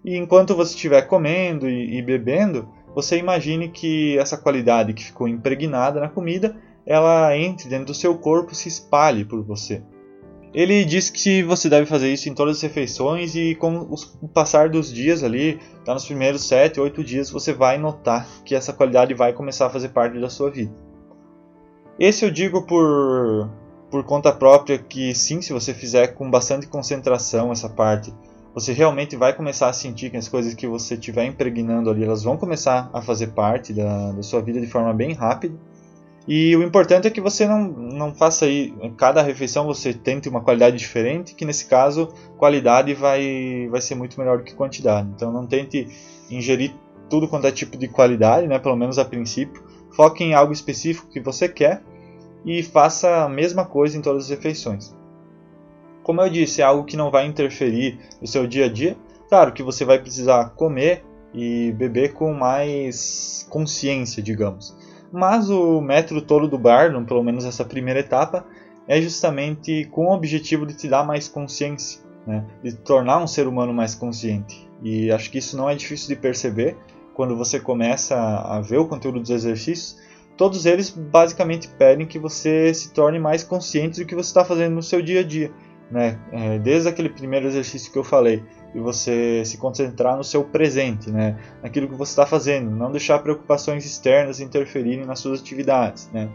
[0.05, 5.27] E enquanto você estiver comendo e, e bebendo, você imagine que essa qualidade que ficou
[5.27, 9.81] impregnada na comida, ela entre dentro do seu corpo e se espalhe por você.
[10.53, 14.69] Ele diz que você deve fazer isso em todas as refeições e com o passar
[14.69, 19.13] dos dias ali, tá nos primeiros 7, 8 dias, você vai notar que essa qualidade
[19.15, 20.71] vai começar a fazer parte da sua vida.
[21.99, 23.49] Esse eu digo por,
[23.89, 28.13] por conta própria que sim, se você fizer com bastante concentração essa parte
[28.55, 32.23] você realmente vai começar a sentir que as coisas que você estiver impregnando ali, elas
[32.23, 35.53] vão começar a fazer parte da, da sua vida de forma bem rápida.
[36.25, 40.39] E o importante é que você não, não faça aí, cada refeição você tente uma
[40.39, 45.09] qualidade diferente, que nesse caso qualidade vai, vai ser muito melhor do que quantidade.
[45.13, 45.89] Então não tente
[46.31, 46.73] ingerir
[47.09, 49.61] tudo quanto é tipo de qualidade, né, pelo menos a princípio.
[49.91, 51.83] Foque em algo específico que você quer
[52.45, 54.95] e faça a mesma coisa em todas as refeições.
[56.05, 58.95] Como eu disse, é algo que não vai interferir no seu dia a dia.
[59.27, 64.77] Claro que você vai precisar comer e beber com mais consciência, digamos.
[65.11, 68.45] Mas o método todo do Barnum, pelo menos essa primeira etapa,
[68.87, 72.45] é justamente com o objetivo de te dar mais consciência, né?
[72.63, 74.69] de tornar um ser humano mais consciente.
[74.83, 76.77] E acho que isso não é difícil de perceber
[77.15, 79.99] quando você começa a ver o conteúdo dos exercícios.
[80.37, 84.75] Todos eles basicamente pedem que você se torne mais consciente do que você está fazendo
[84.75, 85.51] no seu dia a dia
[85.95, 86.19] né?
[86.33, 91.09] É, desde aquele primeiro exercício que eu falei, e você se concentrar no seu presente,
[91.09, 91.37] né?
[91.63, 96.29] Naquilo que você está fazendo, não deixar preocupações externas interferirem nas suas atividades, né?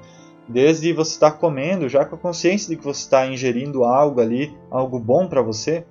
[0.49, 4.23] Desde você estar tá comendo, já com a consciência de que você está ingerindo algo
[4.23, 5.85] ali, algo bom para você,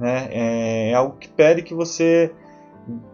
[0.00, 0.28] né?
[0.30, 2.32] É, é algo que pede que você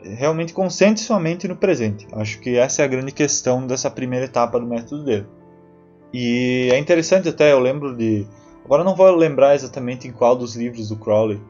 [0.01, 2.07] realmente concentre sua mente no presente.
[2.12, 5.27] Acho que essa é a grande questão dessa primeira etapa do método dele.
[6.14, 8.25] E é interessante até, eu lembro de
[8.64, 11.40] Agora não vou lembrar exatamente em qual dos livros do Crowley,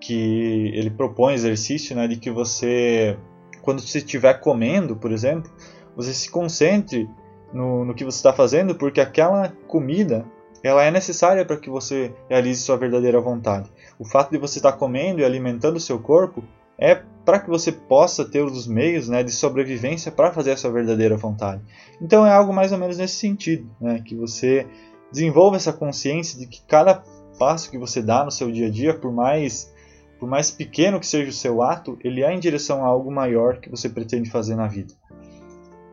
[0.00, 3.16] que ele propõe exercício, né, de que você,
[3.62, 5.50] quando você estiver comendo, por exemplo,
[5.96, 7.08] você se concentre
[7.52, 10.24] no, no que você está fazendo, porque aquela comida
[10.62, 13.70] ela é necessária para que você realize sua verdadeira vontade.
[13.98, 16.44] O fato de você estar comendo e alimentando o seu corpo
[16.78, 20.70] é para que você possa ter os meios né, de sobrevivência para fazer a sua
[20.70, 21.62] verdadeira vontade.
[22.00, 24.66] Então é algo mais ou menos nesse sentido, né, que você
[25.10, 27.02] desenvolva essa consciência de que cada
[27.38, 29.72] passo que você dá no seu dia a dia, por mais
[30.20, 33.56] por mais pequeno que seja o seu ato, ele é em direção a algo maior
[33.56, 34.92] que você pretende fazer na vida.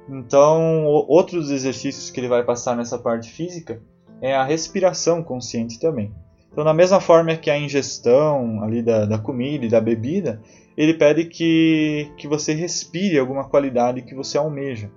[0.10, 3.82] Então, outros exercícios que ele vai passar nessa parte física
[4.22, 6.14] é a respiração consciente também.
[6.52, 10.42] Então, da mesma forma que a ingestão ali da, da comida e da bebida,
[10.76, 14.92] ele pede que, que você respire alguma qualidade que você almeja.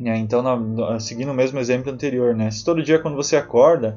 [0.00, 2.50] Então, na, seguindo o mesmo exemplo anterior, né?
[2.50, 3.96] se todo dia quando você acorda,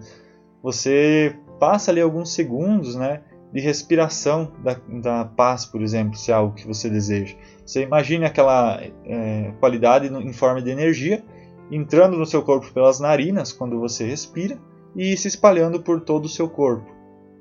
[0.61, 3.21] você passa ali alguns segundos né,
[3.53, 7.35] de respiração da, da paz, por exemplo, se é algo que você deseja.
[7.65, 11.23] Você imagine aquela é, qualidade em forma de energia
[11.71, 14.57] entrando no seu corpo pelas narinas quando você respira
[14.95, 16.89] e se espalhando por todo o seu corpo,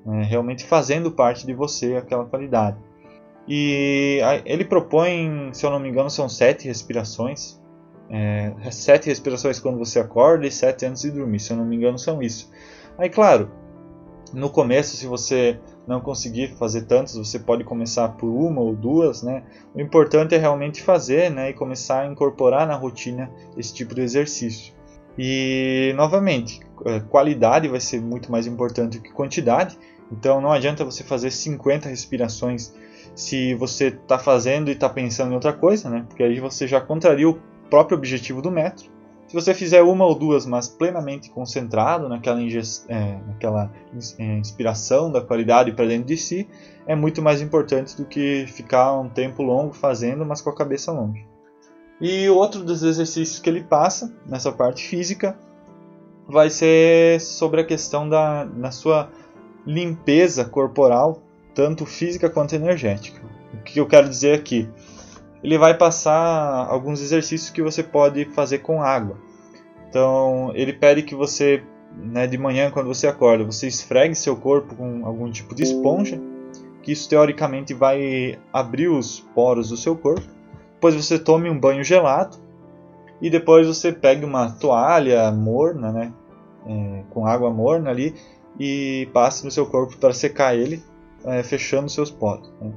[0.06, 2.78] né, realmente fazendo parte de você aquela qualidade.
[3.46, 7.60] E ele propõe, se eu não me engano, são sete respirações.
[8.14, 11.76] É, sete respirações quando você acorda e sete antes de dormir, se eu não me
[11.76, 12.50] engano, são isso.
[12.98, 13.50] Aí, claro,
[14.34, 19.22] no começo, se você não conseguir fazer tantas, você pode começar por uma ou duas,
[19.22, 19.42] né?
[19.74, 21.50] O importante é realmente fazer, né?
[21.50, 24.74] E começar a incorporar na rotina esse tipo de exercício.
[25.18, 29.78] E, novamente, é, qualidade vai ser muito mais importante que quantidade.
[30.10, 32.74] Então, não adianta você fazer 50 respirações
[33.14, 36.04] se você está fazendo e está pensando em outra coisa, né?
[36.06, 37.38] Porque aí você já contraria o
[37.72, 38.90] próprio objetivo do método.
[39.26, 43.72] Se você fizer uma ou duas, mas plenamente concentrado naquela, é, naquela
[44.18, 46.46] é, inspiração da qualidade para dentro de si,
[46.86, 50.92] é muito mais importante do que ficar um tempo longo fazendo, mas com a cabeça
[50.92, 51.26] longe.
[51.98, 55.34] E outro dos exercícios que ele passa nessa parte física
[56.28, 59.08] vai ser sobre a questão da, da sua
[59.66, 61.22] limpeza corporal,
[61.54, 63.22] tanto física quanto energética.
[63.54, 64.68] O que eu quero dizer aqui?
[65.42, 69.16] Ele vai passar alguns exercícios que você pode fazer com água.
[69.88, 71.62] Então, ele pede que você,
[71.96, 76.20] né, de manhã, quando você acorda, você esfregue seu corpo com algum tipo de esponja,
[76.82, 80.26] que isso teoricamente vai abrir os poros do seu corpo.
[80.74, 82.36] Depois você tome um banho gelado
[83.20, 86.12] e depois você pegue uma toalha morna, né,
[86.66, 88.14] é, com água morna ali
[88.58, 90.82] e passe no seu corpo para secar ele,
[91.24, 92.52] é, fechando seus poros.
[92.60, 92.72] Né.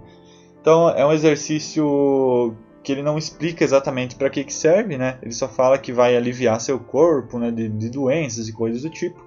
[0.66, 5.20] Então é um exercício que ele não explica exatamente para que, que serve, né?
[5.22, 8.90] Ele só fala que vai aliviar seu corpo né, de, de doenças e coisas do
[8.90, 9.24] tipo.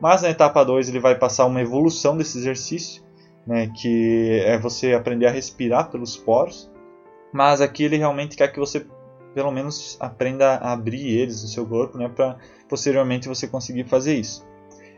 [0.00, 3.04] Mas na etapa 2 ele vai passar uma evolução desse exercício,
[3.46, 6.68] né, que é você aprender a respirar pelos poros.
[7.32, 8.84] Mas aqui ele realmente quer que você
[9.32, 12.36] pelo menos aprenda a abrir eles no seu corpo, né, para
[12.68, 14.44] posteriormente você conseguir fazer isso.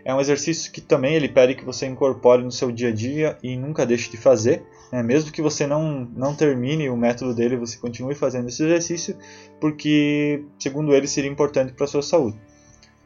[0.06, 3.36] É um exercício que também ele pede que você incorpore no seu dia a dia
[3.42, 4.64] e nunca deixe de fazer.
[4.92, 5.02] Né?
[5.02, 9.16] Mesmo que você não, não termine o método dele, você continue fazendo esse exercício,
[9.58, 12.38] porque, segundo ele, seria importante para a sua saúde.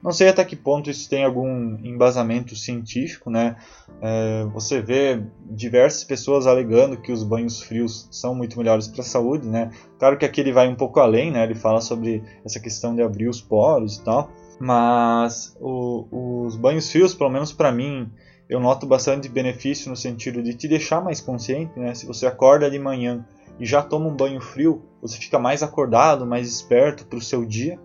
[0.02, 3.56] Não sei até que ponto isso tem algum embasamento científico, né?
[4.00, 9.04] É, você vê diversas pessoas alegando que os banhos frios são muito melhores para a
[9.04, 9.70] saúde, né?
[9.98, 11.42] Claro que aqui ele vai um pouco além, né?
[11.42, 14.30] Ele fala sobre essa questão de abrir os poros e tal.
[14.60, 18.10] Mas o, os banhos frios, pelo menos para mim,
[18.48, 21.94] eu noto bastante benefício no sentido de te deixar mais consciente, né?
[21.94, 23.24] Se você acorda de manhã
[23.58, 27.44] e já toma um banho frio, você fica mais acordado, mais esperto para o seu
[27.44, 27.78] dia.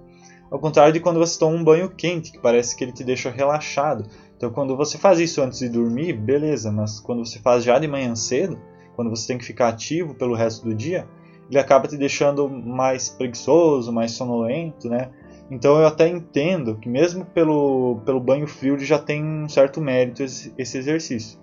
[0.52, 3.32] Ao contrário de quando você toma um banho quente, que parece que ele te deixa
[3.32, 4.06] relaxado.
[4.36, 7.88] Então, quando você faz isso antes de dormir, beleza, mas quando você faz já de
[7.88, 8.60] manhã cedo,
[8.96, 11.08] quando você tem que ficar ativo pelo resto do dia,
[11.50, 15.10] ele acaba te deixando mais preguiçoso, mais sonolento, né?
[15.52, 20.24] Então eu até entendo que mesmo pelo, pelo banho frio já tem um certo mérito
[20.24, 21.38] esse, esse exercício.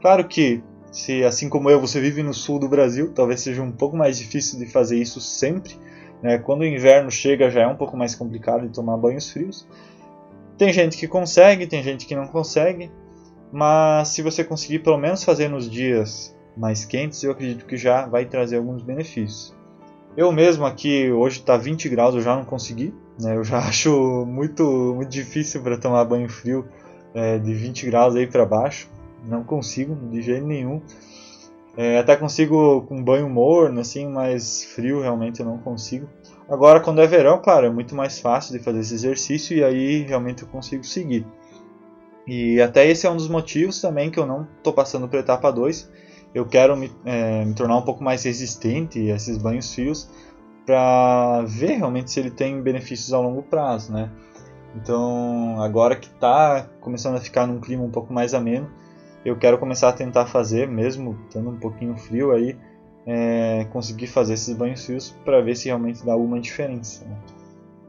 [0.00, 3.70] Claro que se assim como eu você vive no sul do Brasil, talvez seja um
[3.70, 5.76] pouco mais difícil de fazer isso sempre.
[6.20, 6.38] Né?
[6.38, 9.64] Quando o inverno chega já é um pouco mais complicado de tomar banhos frios.
[10.58, 12.90] Tem gente que consegue, tem gente que não consegue,
[13.52, 18.06] mas se você conseguir pelo menos fazer nos dias mais quentes, eu acredito que já
[18.06, 19.54] vai trazer alguns benefícios.
[20.16, 22.92] Eu mesmo aqui, hoje está 20 graus, eu já não consegui.
[23.20, 23.36] Né?
[23.36, 26.66] Eu já acho muito, muito difícil para tomar banho frio
[27.14, 28.88] é, de 20 graus aí para baixo.
[29.24, 30.80] Não consigo, de jeito nenhum.
[31.76, 36.08] É, até consigo com banho morno, assim, mas frio realmente eu não consigo.
[36.48, 40.02] Agora, quando é verão, claro, é muito mais fácil de fazer esse exercício e aí
[40.02, 41.26] realmente eu consigo seguir.
[42.26, 45.22] E até esse é um dos motivos também que eu não estou passando para a
[45.22, 45.90] etapa 2,
[46.34, 50.08] eu quero me, é, me tornar um pouco mais resistente a esses banhos frios
[50.66, 54.10] para ver realmente se ele tem benefícios a longo prazo, né?
[54.74, 58.68] Então, agora que está começando a ficar num clima um pouco mais ameno,
[59.24, 62.56] eu quero começar a tentar fazer, mesmo estando um pouquinho frio aí,
[63.06, 67.04] é, conseguir fazer esses banhos frios para ver se realmente dá alguma diferença.
[67.04, 67.16] Né?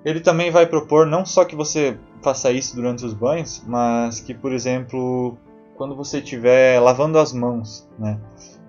[0.06, 4.34] Ele também vai propor não só que você faça isso durante os banhos, mas que,
[4.34, 5.38] por exemplo,
[5.76, 8.20] quando você estiver lavando as mãos, né,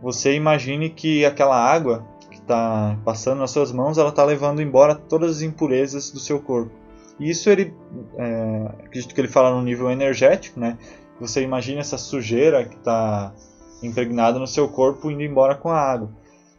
[0.03, 2.05] você imagine que aquela água
[2.49, 6.73] está passando nas suas mãos, ela está levando embora todas as impurezas do seu corpo.
[7.21, 7.75] E isso ele,
[8.17, 10.79] é, acredito que ele fala no nível energético, né?
[11.21, 13.35] Você imagina essa sujeira que está
[13.83, 16.11] impregnada no seu corpo indo embora com a água.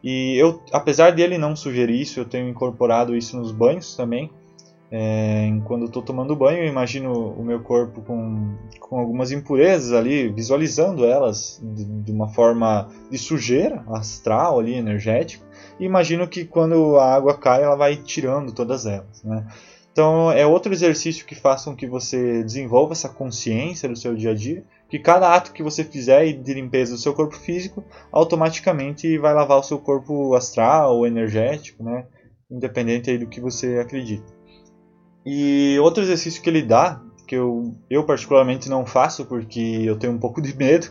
[0.04, 4.30] E eu, apesar dele não sugerir isso, eu tenho incorporado isso nos banhos também.
[4.92, 10.30] É, quando estou tomando banho, eu imagino o meu corpo com, com algumas impurezas ali,
[10.30, 15.46] visualizando elas de, de uma forma de sujeira astral ali, energética.
[15.80, 19.24] E imagino que quando a água cai, ela vai tirando todas elas.
[19.24, 19.46] Né?
[19.92, 24.32] Então é outro exercício que faça com que você desenvolva essa consciência do seu dia
[24.32, 29.20] a dia, que cada ato que você fizer de limpeza do seu corpo físico automaticamente
[29.20, 32.08] vai lavar o seu corpo astral ou energético, né?
[32.50, 34.39] independente do que você acredita.
[35.32, 40.12] E outro exercício que ele dá, que eu, eu particularmente não faço porque eu tenho
[40.12, 40.88] um pouco de medo,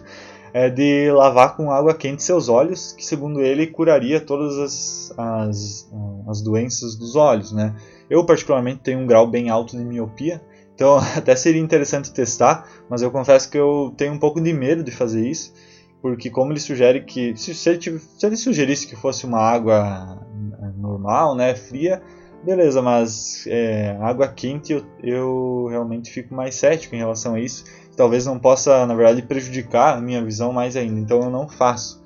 [0.52, 5.90] é de lavar com água quente seus olhos, que segundo ele curaria todas as, as,
[6.28, 7.74] as doenças dos olhos, né?
[8.08, 10.40] Eu, particularmente, tenho um grau bem alto de miopia,
[10.72, 14.84] então até seria interessante testar, mas eu confesso que eu tenho um pouco de medo
[14.84, 15.52] de fazer isso,
[16.00, 20.24] porque como ele sugere que se, se, ele, se ele, sugerisse que fosse uma água
[20.62, 22.00] eh, normal, né, fria,
[22.44, 27.64] beleza, mas é, água quente eu, eu realmente fico mais cético em relação a isso.
[27.96, 32.02] Talvez não possa, na verdade, prejudicar a minha visão mais ainda, então eu não faço.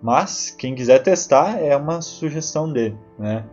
[0.00, 3.44] Mas quem quiser testar é uma sugestão dele, né?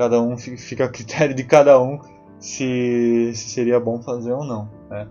[0.00, 2.00] cada um fica a critério de cada um
[2.38, 4.70] se, se seria bom fazer ou não.
[4.88, 5.06] Né?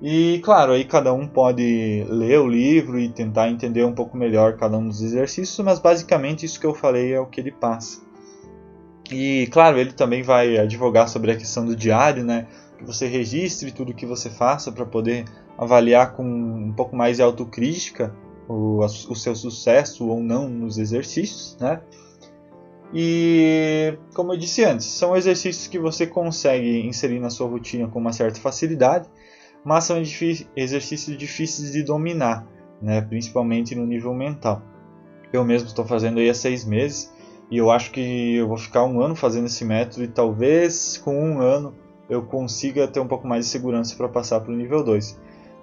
[0.00, 4.56] E claro, aí cada um pode ler o livro e tentar entender um pouco melhor
[4.56, 8.00] cada um dos exercícios, mas basicamente isso que eu falei é o que ele passa.
[9.12, 12.46] E claro, ele também vai advogar sobre a questão do diário, né?
[12.78, 15.24] Que você registre tudo que você faça para poder
[15.58, 18.14] avaliar com um pouco mais de autocrítica
[18.48, 21.80] o, o seu sucesso ou não nos exercícios, né?
[22.94, 27.98] E, como eu disse antes, são exercícios que você consegue inserir na sua rotina com
[27.98, 29.08] uma certa facilidade,
[29.64, 30.02] mas são
[30.54, 32.46] exercícios difíceis de dominar,
[32.82, 33.00] né?
[33.00, 34.60] principalmente no nível mental.
[35.32, 37.10] Eu mesmo estou fazendo aí há seis meses
[37.50, 41.14] e eu acho que eu vou ficar um ano fazendo esse método e talvez com
[41.14, 41.74] um ano
[42.08, 45.18] eu consiga ter um pouco mais de segurança para passar para o nível 2.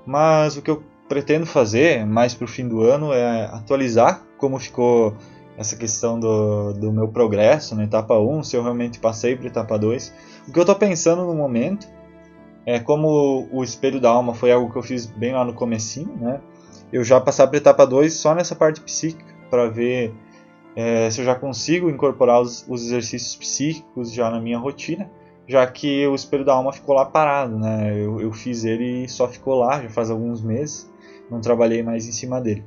[0.06, 4.60] Mas o que eu pretendo fazer mais para o fim do ano é atualizar como
[4.60, 5.16] ficou
[5.58, 9.78] essa questão do, do meu progresso na etapa 1, se eu realmente passei para etapa
[9.78, 10.14] 2.
[10.48, 11.88] O que eu estou pensando no momento
[12.66, 16.16] é como o espelho da alma foi algo que eu fiz bem lá no comecinho,
[16.16, 16.40] né?
[16.94, 20.14] Eu já passar para etapa 2 só nessa parte psíquica para ver
[20.76, 25.10] é, se eu já consigo incorporar os, os, exercícios psíquicos já na minha rotina,
[25.48, 27.92] já que o espelho da alma ficou lá parado, né?
[27.94, 30.92] Eu, eu fiz ele e só ficou lá já faz alguns meses,
[31.30, 32.64] não trabalhei mais em cima dele.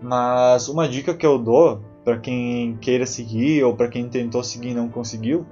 [0.00, 4.70] Mas uma dica que eu dou para quem queira seguir ou para quem tentou seguir
[4.70, 5.44] e não conseguiu,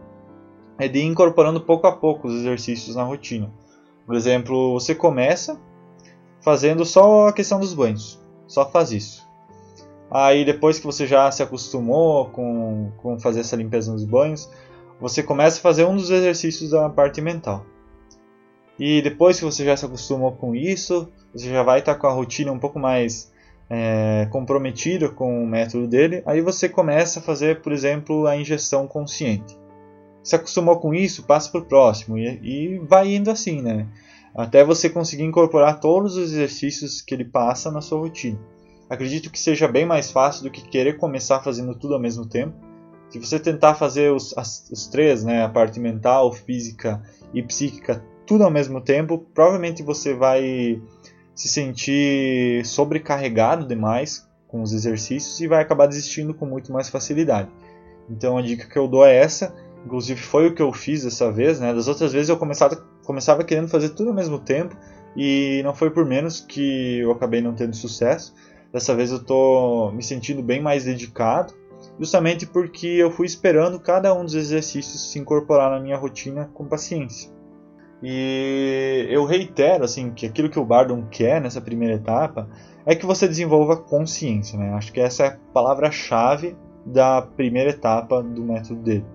[0.78, 3.52] é de ir incorporando pouco a pouco os exercícios na rotina.
[4.06, 5.60] Por exemplo, você começa
[6.40, 9.25] fazendo só a questão dos banhos, só faz isso.
[10.18, 14.50] Aí depois que você já se acostumou com, com fazer essa limpeza nos banhos,
[14.98, 17.66] você começa a fazer um dos exercícios da parte mental.
[18.78, 22.12] E depois que você já se acostumou com isso, você já vai estar com a
[22.12, 23.30] rotina um pouco mais
[23.68, 28.88] é, comprometido com o método dele, aí você começa a fazer, por exemplo, a injeção
[28.88, 29.54] consciente.
[30.22, 33.86] Se acostumou com isso, passa para o próximo e, e vai indo assim, né?
[34.34, 38.55] Até você conseguir incorporar todos os exercícios que ele passa na sua rotina.
[38.88, 42.54] Acredito que seja bem mais fácil do que querer começar fazendo tudo ao mesmo tempo.
[43.10, 48.04] Se você tentar fazer os, as, os três, né, a parte mental, física e psíquica,
[48.26, 50.80] tudo ao mesmo tempo, provavelmente você vai
[51.34, 57.48] se sentir sobrecarregado demais com os exercícios e vai acabar desistindo com muito mais facilidade.
[58.08, 61.30] Então a dica que eu dou é essa, inclusive foi o que eu fiz dessa
[61.30, 61.74] vez, né?
[61.74, 64.76] Das outras vezes eu começava, começava querendo fazer tudo ao mesmo tempo
[65.16, 68.34] e não foi por menos que eu acabei não tendo sucesso.
[68.76, 71.54] Dessa vez eu estou me sentindo bem mais dedicado,
[71.98, 76.66] justamente porque eu fui esperando cada um dos exercícios se incorporar na minha rotina com
[76.66, 77.32] paciência.
[78.02, 82.50] E eu reitero assim que aquilo que o Bardon quer nessa primeira etapa
[82.84, 84.74] é que você desenvolva consciência, né?
[84.74, 86.54] Acho que essa é a palavra-chave
[86.84, 89.06] da primeira etapa do método dele.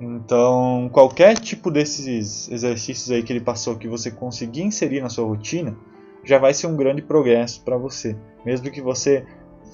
[0.00, 5.26] Então, qualquer tipo desses exercícios aí que ele passou que você conseguir inserir na sua
[5.26, 5.76] rotina,
[6.24, 8.16] já vai ser um grande progresso para você.
[8.44, 9.24] Mesmo que você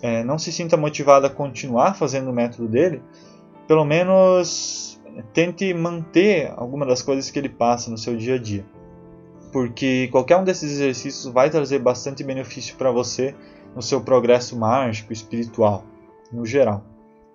[0.02, 3.02] é, não se sinta motivado a continuar fazendo o método dele,
[3.66, 5.00] pelo menos
[5.32, 8.64] tente manter alguma das coisas que ele passa no seu dia a dia.
[9.52, 13.34] Porque qualquer um desses exercícios vai trazer bastante benefício para você
[13.74, 15.84] no seu progresso mágico, espiritual,
[16.32, 16.84] no geral.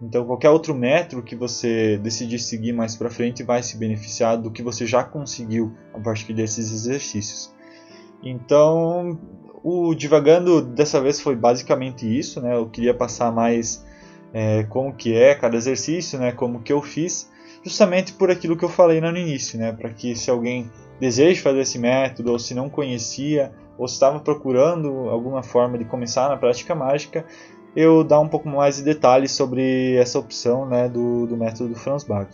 [0.01, 4.49] Então, qualquer outro método que você decidir seguir mais para frente vai se beneficiar do
[4.49, 7.53] que você já conseguiu a partir desses exercícios.
[8.24, 9.19] Então,
[9.63, 12.55] o divagando dessa vez foi basicamente isso, né?
[12.55, 13.86] Eu queria passar mais
[14.34, 16.32] é, como que é cada exercício, né?
[16.32, 17.30] Como que eu fiz,
[17.63, 19.72] justamente por aquilo que eu falei no início, né?
[19.72, 20.69] Para que se alguém
[20.99, 26.30] deseja fazer esse método ou se não conhecia ou estava procurando alguma forma de começar
[26.30, 27.26] na prática mágica,
[27.76, 31.76] eu dar um pouco mais de detalhes sobre essa opção né, do, do método do
[31.76, 32.28] Franz Bach.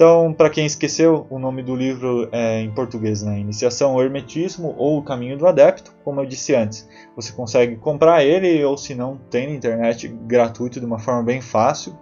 [0.00, 3.38] Então, para quem esqueceu, o nome do livro é em português, né?
[3.38, 6.88] Iniciação ao Hermetismo ou O Caminho do Adepto, como eu disse antes.
[7.14, 11.42] Você consegue comprar ele ou se não tem na internet gratuito de uma forma bem
[11.42, 11.94] fácil.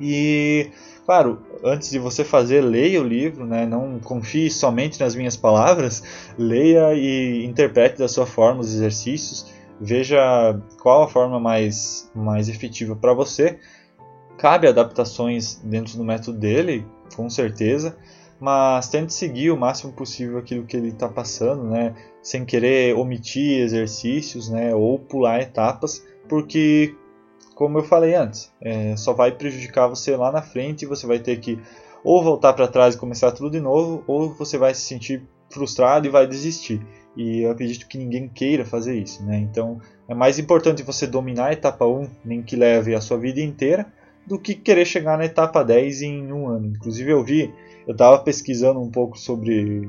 [0.00, 0.72] E,
[1.06, 3.64] claro, antes de você fazer, leia o livro, né?
[3.64, 6.02] Não confie somente nas minhas palavras,
[6.36, 12.96] leia e interprete da sua forma os exercícios veja qual a forma mais, mais efetiva
[12.96, 13.60] para você.
[14.36, 17.96] Cabe adaptações dentro do método dele, com certeza,
[18.40, 21.94] mas tente seguir o máximo possível aquilo que ele está passando, né?
[22.22, 24.74] sem querer omitir exercícios né?
[24.74, 26.94] ou pular etapas, porque,
[27.54, 31.18] como eu falei antes, é, só vai prejudicar você lá na frente e você vai
[31.18, 31.58] ter que
[32.04, 36.06] ou voltar para trás e começar tudo de novo, ou você vai se sentir frustrado
[36.06, 36.86] e vai desistir.
[37.16, 39.38] E eu acredito que ninguém queira fazer isso, né?
[39.38, 43.40] Então é mais importante você dominar a etapa 1, nem que leve a sua vida
[43.40, 43.86] inteira,
[44.26, 46.68] do que querer chegar na etapa 10 em um ano.
[46.68, 47.52] Inclusive eu vi,
[47.86, 49.88] eu estava pesquisando um pouco sobre,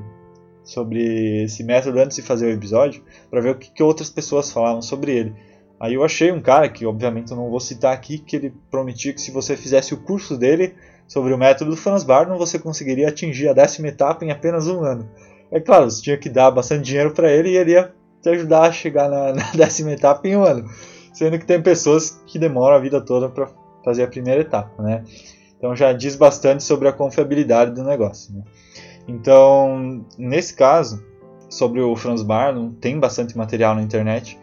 [0.64, 4.52] sobre esse método antes de fazer o episódio, para ver o que, que outras pessoas
[4.52, 5.34] falavam sobre ele.
[5.80, 9.14] Aí eu achei um cara que, obviamente, eu não vou citar aqui, que ele prometia
[9.14, 10.74] que se você fizesse o curso dele
[11.08, 14.84] sobre o método do Franz Barnum, você conseguiria atingir a décima etapa em apenas um
[14.84, 15.10] ano.
[15.52, 18.64] É claro, você tinha que dar bastante dinheiro para ele e ele ia te ajudar
[18.64, 20.68] a chegar na, na, décima etapa em um ano.
[21.14, 23.48] Sendo que tem pessoas que demoram a vida toda para
[23.86, 25.04] fazer a primeira etapa, né?
[25.58, 28.34] Então já diz bastante sobre a confiabilidade do negócio.
[28.34, 28.44] Né?
[29.08, 31.02] Então, nesse caso,
[31.50, 34.38] sobre o Franz Barnum, tem bastante material na internet.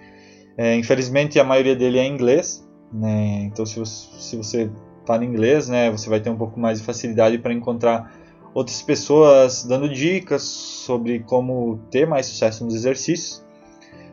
[0.57, 2.67] É, infelizmente, a maioria dele é em inglês.
[2.93, 3.43] Né?
[3.43, 4.71] Então, se você, se você
[5.05, 8.13] fala inglês, né, você vai ter um pouco mais de facilidade para encontrar
[8.55, 13.45] outras pessoas dando dicas sobre como ter mais sucesso nos exercícios.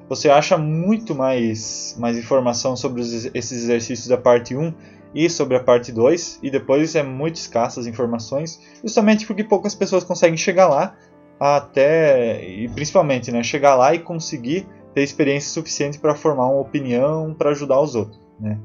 [0.08, 4.74] Você acha muito mais, mais informação sobre os, esses exercícios da parte 1
[5.14, 10.04] e sobre a parte 2, e depois é muito escassas informações, justamente porque poucas pessoas
[10.04, 10.96] conseguem chegar lá
[11.40, 17.34] até e principalmente, né, chegar lá e conseguir ter experiência suficiente para formar uma opinião
[17.34, 18.58] para ajudar os outros, né?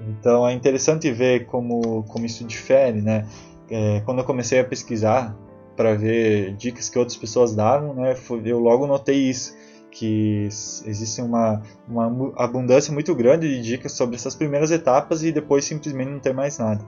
[0.00, 3.26] Então é interessante ver como, como isso difere, né?
[3.70, 5.36] é, quando eu comecei a pesquisar
[5.76, 9.56] para ver dicas que outras pessoas davam, né, eu logo notei isso,
[9.90, 15.64] que existe uma, uma abundância muito grande de dicas sobre essas primeiras etapas e depois
[15.64, 16.84] simplesmente não ter mais nada.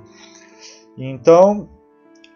[0.96, 1.68] Então,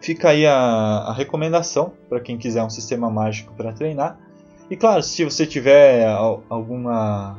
[0.01, 4.19] fica aí a, a recomendação para quem quiser um sistema mágico para treinar.
[4.69, 6.07] E claro, se você tiver
[6.49, 7.37] alguma,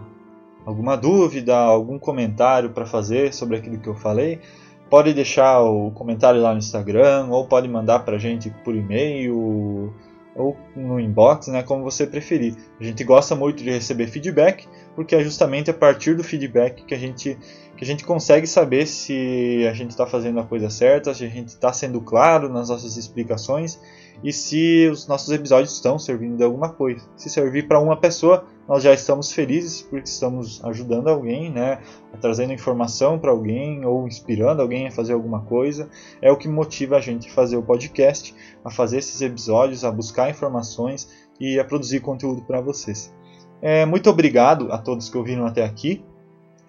[0.64, 4.40] alguma dúvida, algum comentário para fazer sobre aquilo que eu falei,
[4.88, 9.92] pode deixar o comentário lá no Instagram ou pode mandar para a gente por e-mail
[10.36, 12.54] ou no inbox, né, como você preferir.
[12.78, 16.94] A gente gosta muito de receber feedback, porque é justamente a partir do feedback que
[16.94, 17.36] a gente,
[17.76, 21.28] que a gente consegue saber se a gente está fazendo a coisa certa, se a
[21.28, 23.80] gente está sendo claro nas nossas explicações
[24.22, 27.06] e se os nossos episódios estão servindo de alguma coisa.
[27.16, 31.80] Se servir para uma pessoa, nós já estamos felizes porque estamos ajudando alguém, né,
[32.20, 35.88] trazendo informação para alguém ou inspirando alguém a fazer alguma coisa.
[36.20, 39.90] É o que motiva a gente a fazer o podcast, a fazer esses episódios, a
[39.90, 41.08] buscar informações
[41.38, 43.14] e a produzir conteúdo para vocês.
[43.62, 46.04] É, muito obrigado a todos que ouviram até aqui.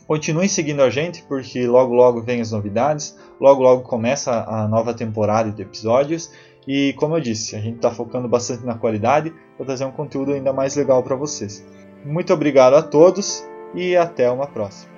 [0.08, 4.94] Continuem seguindo a gente porque logo logo vem as novidades, logo logo começa a nova
[4.94, 6.32] temporada de episódios
[6.68, 10.34] e como eu disse, a gente está focando bastante na qualidade para trazer um conteúdo
[10.34, 11.66] ainda mais legal para vocês.
[12.04, 14.97] Muito obrigado a todos e até uma próxima.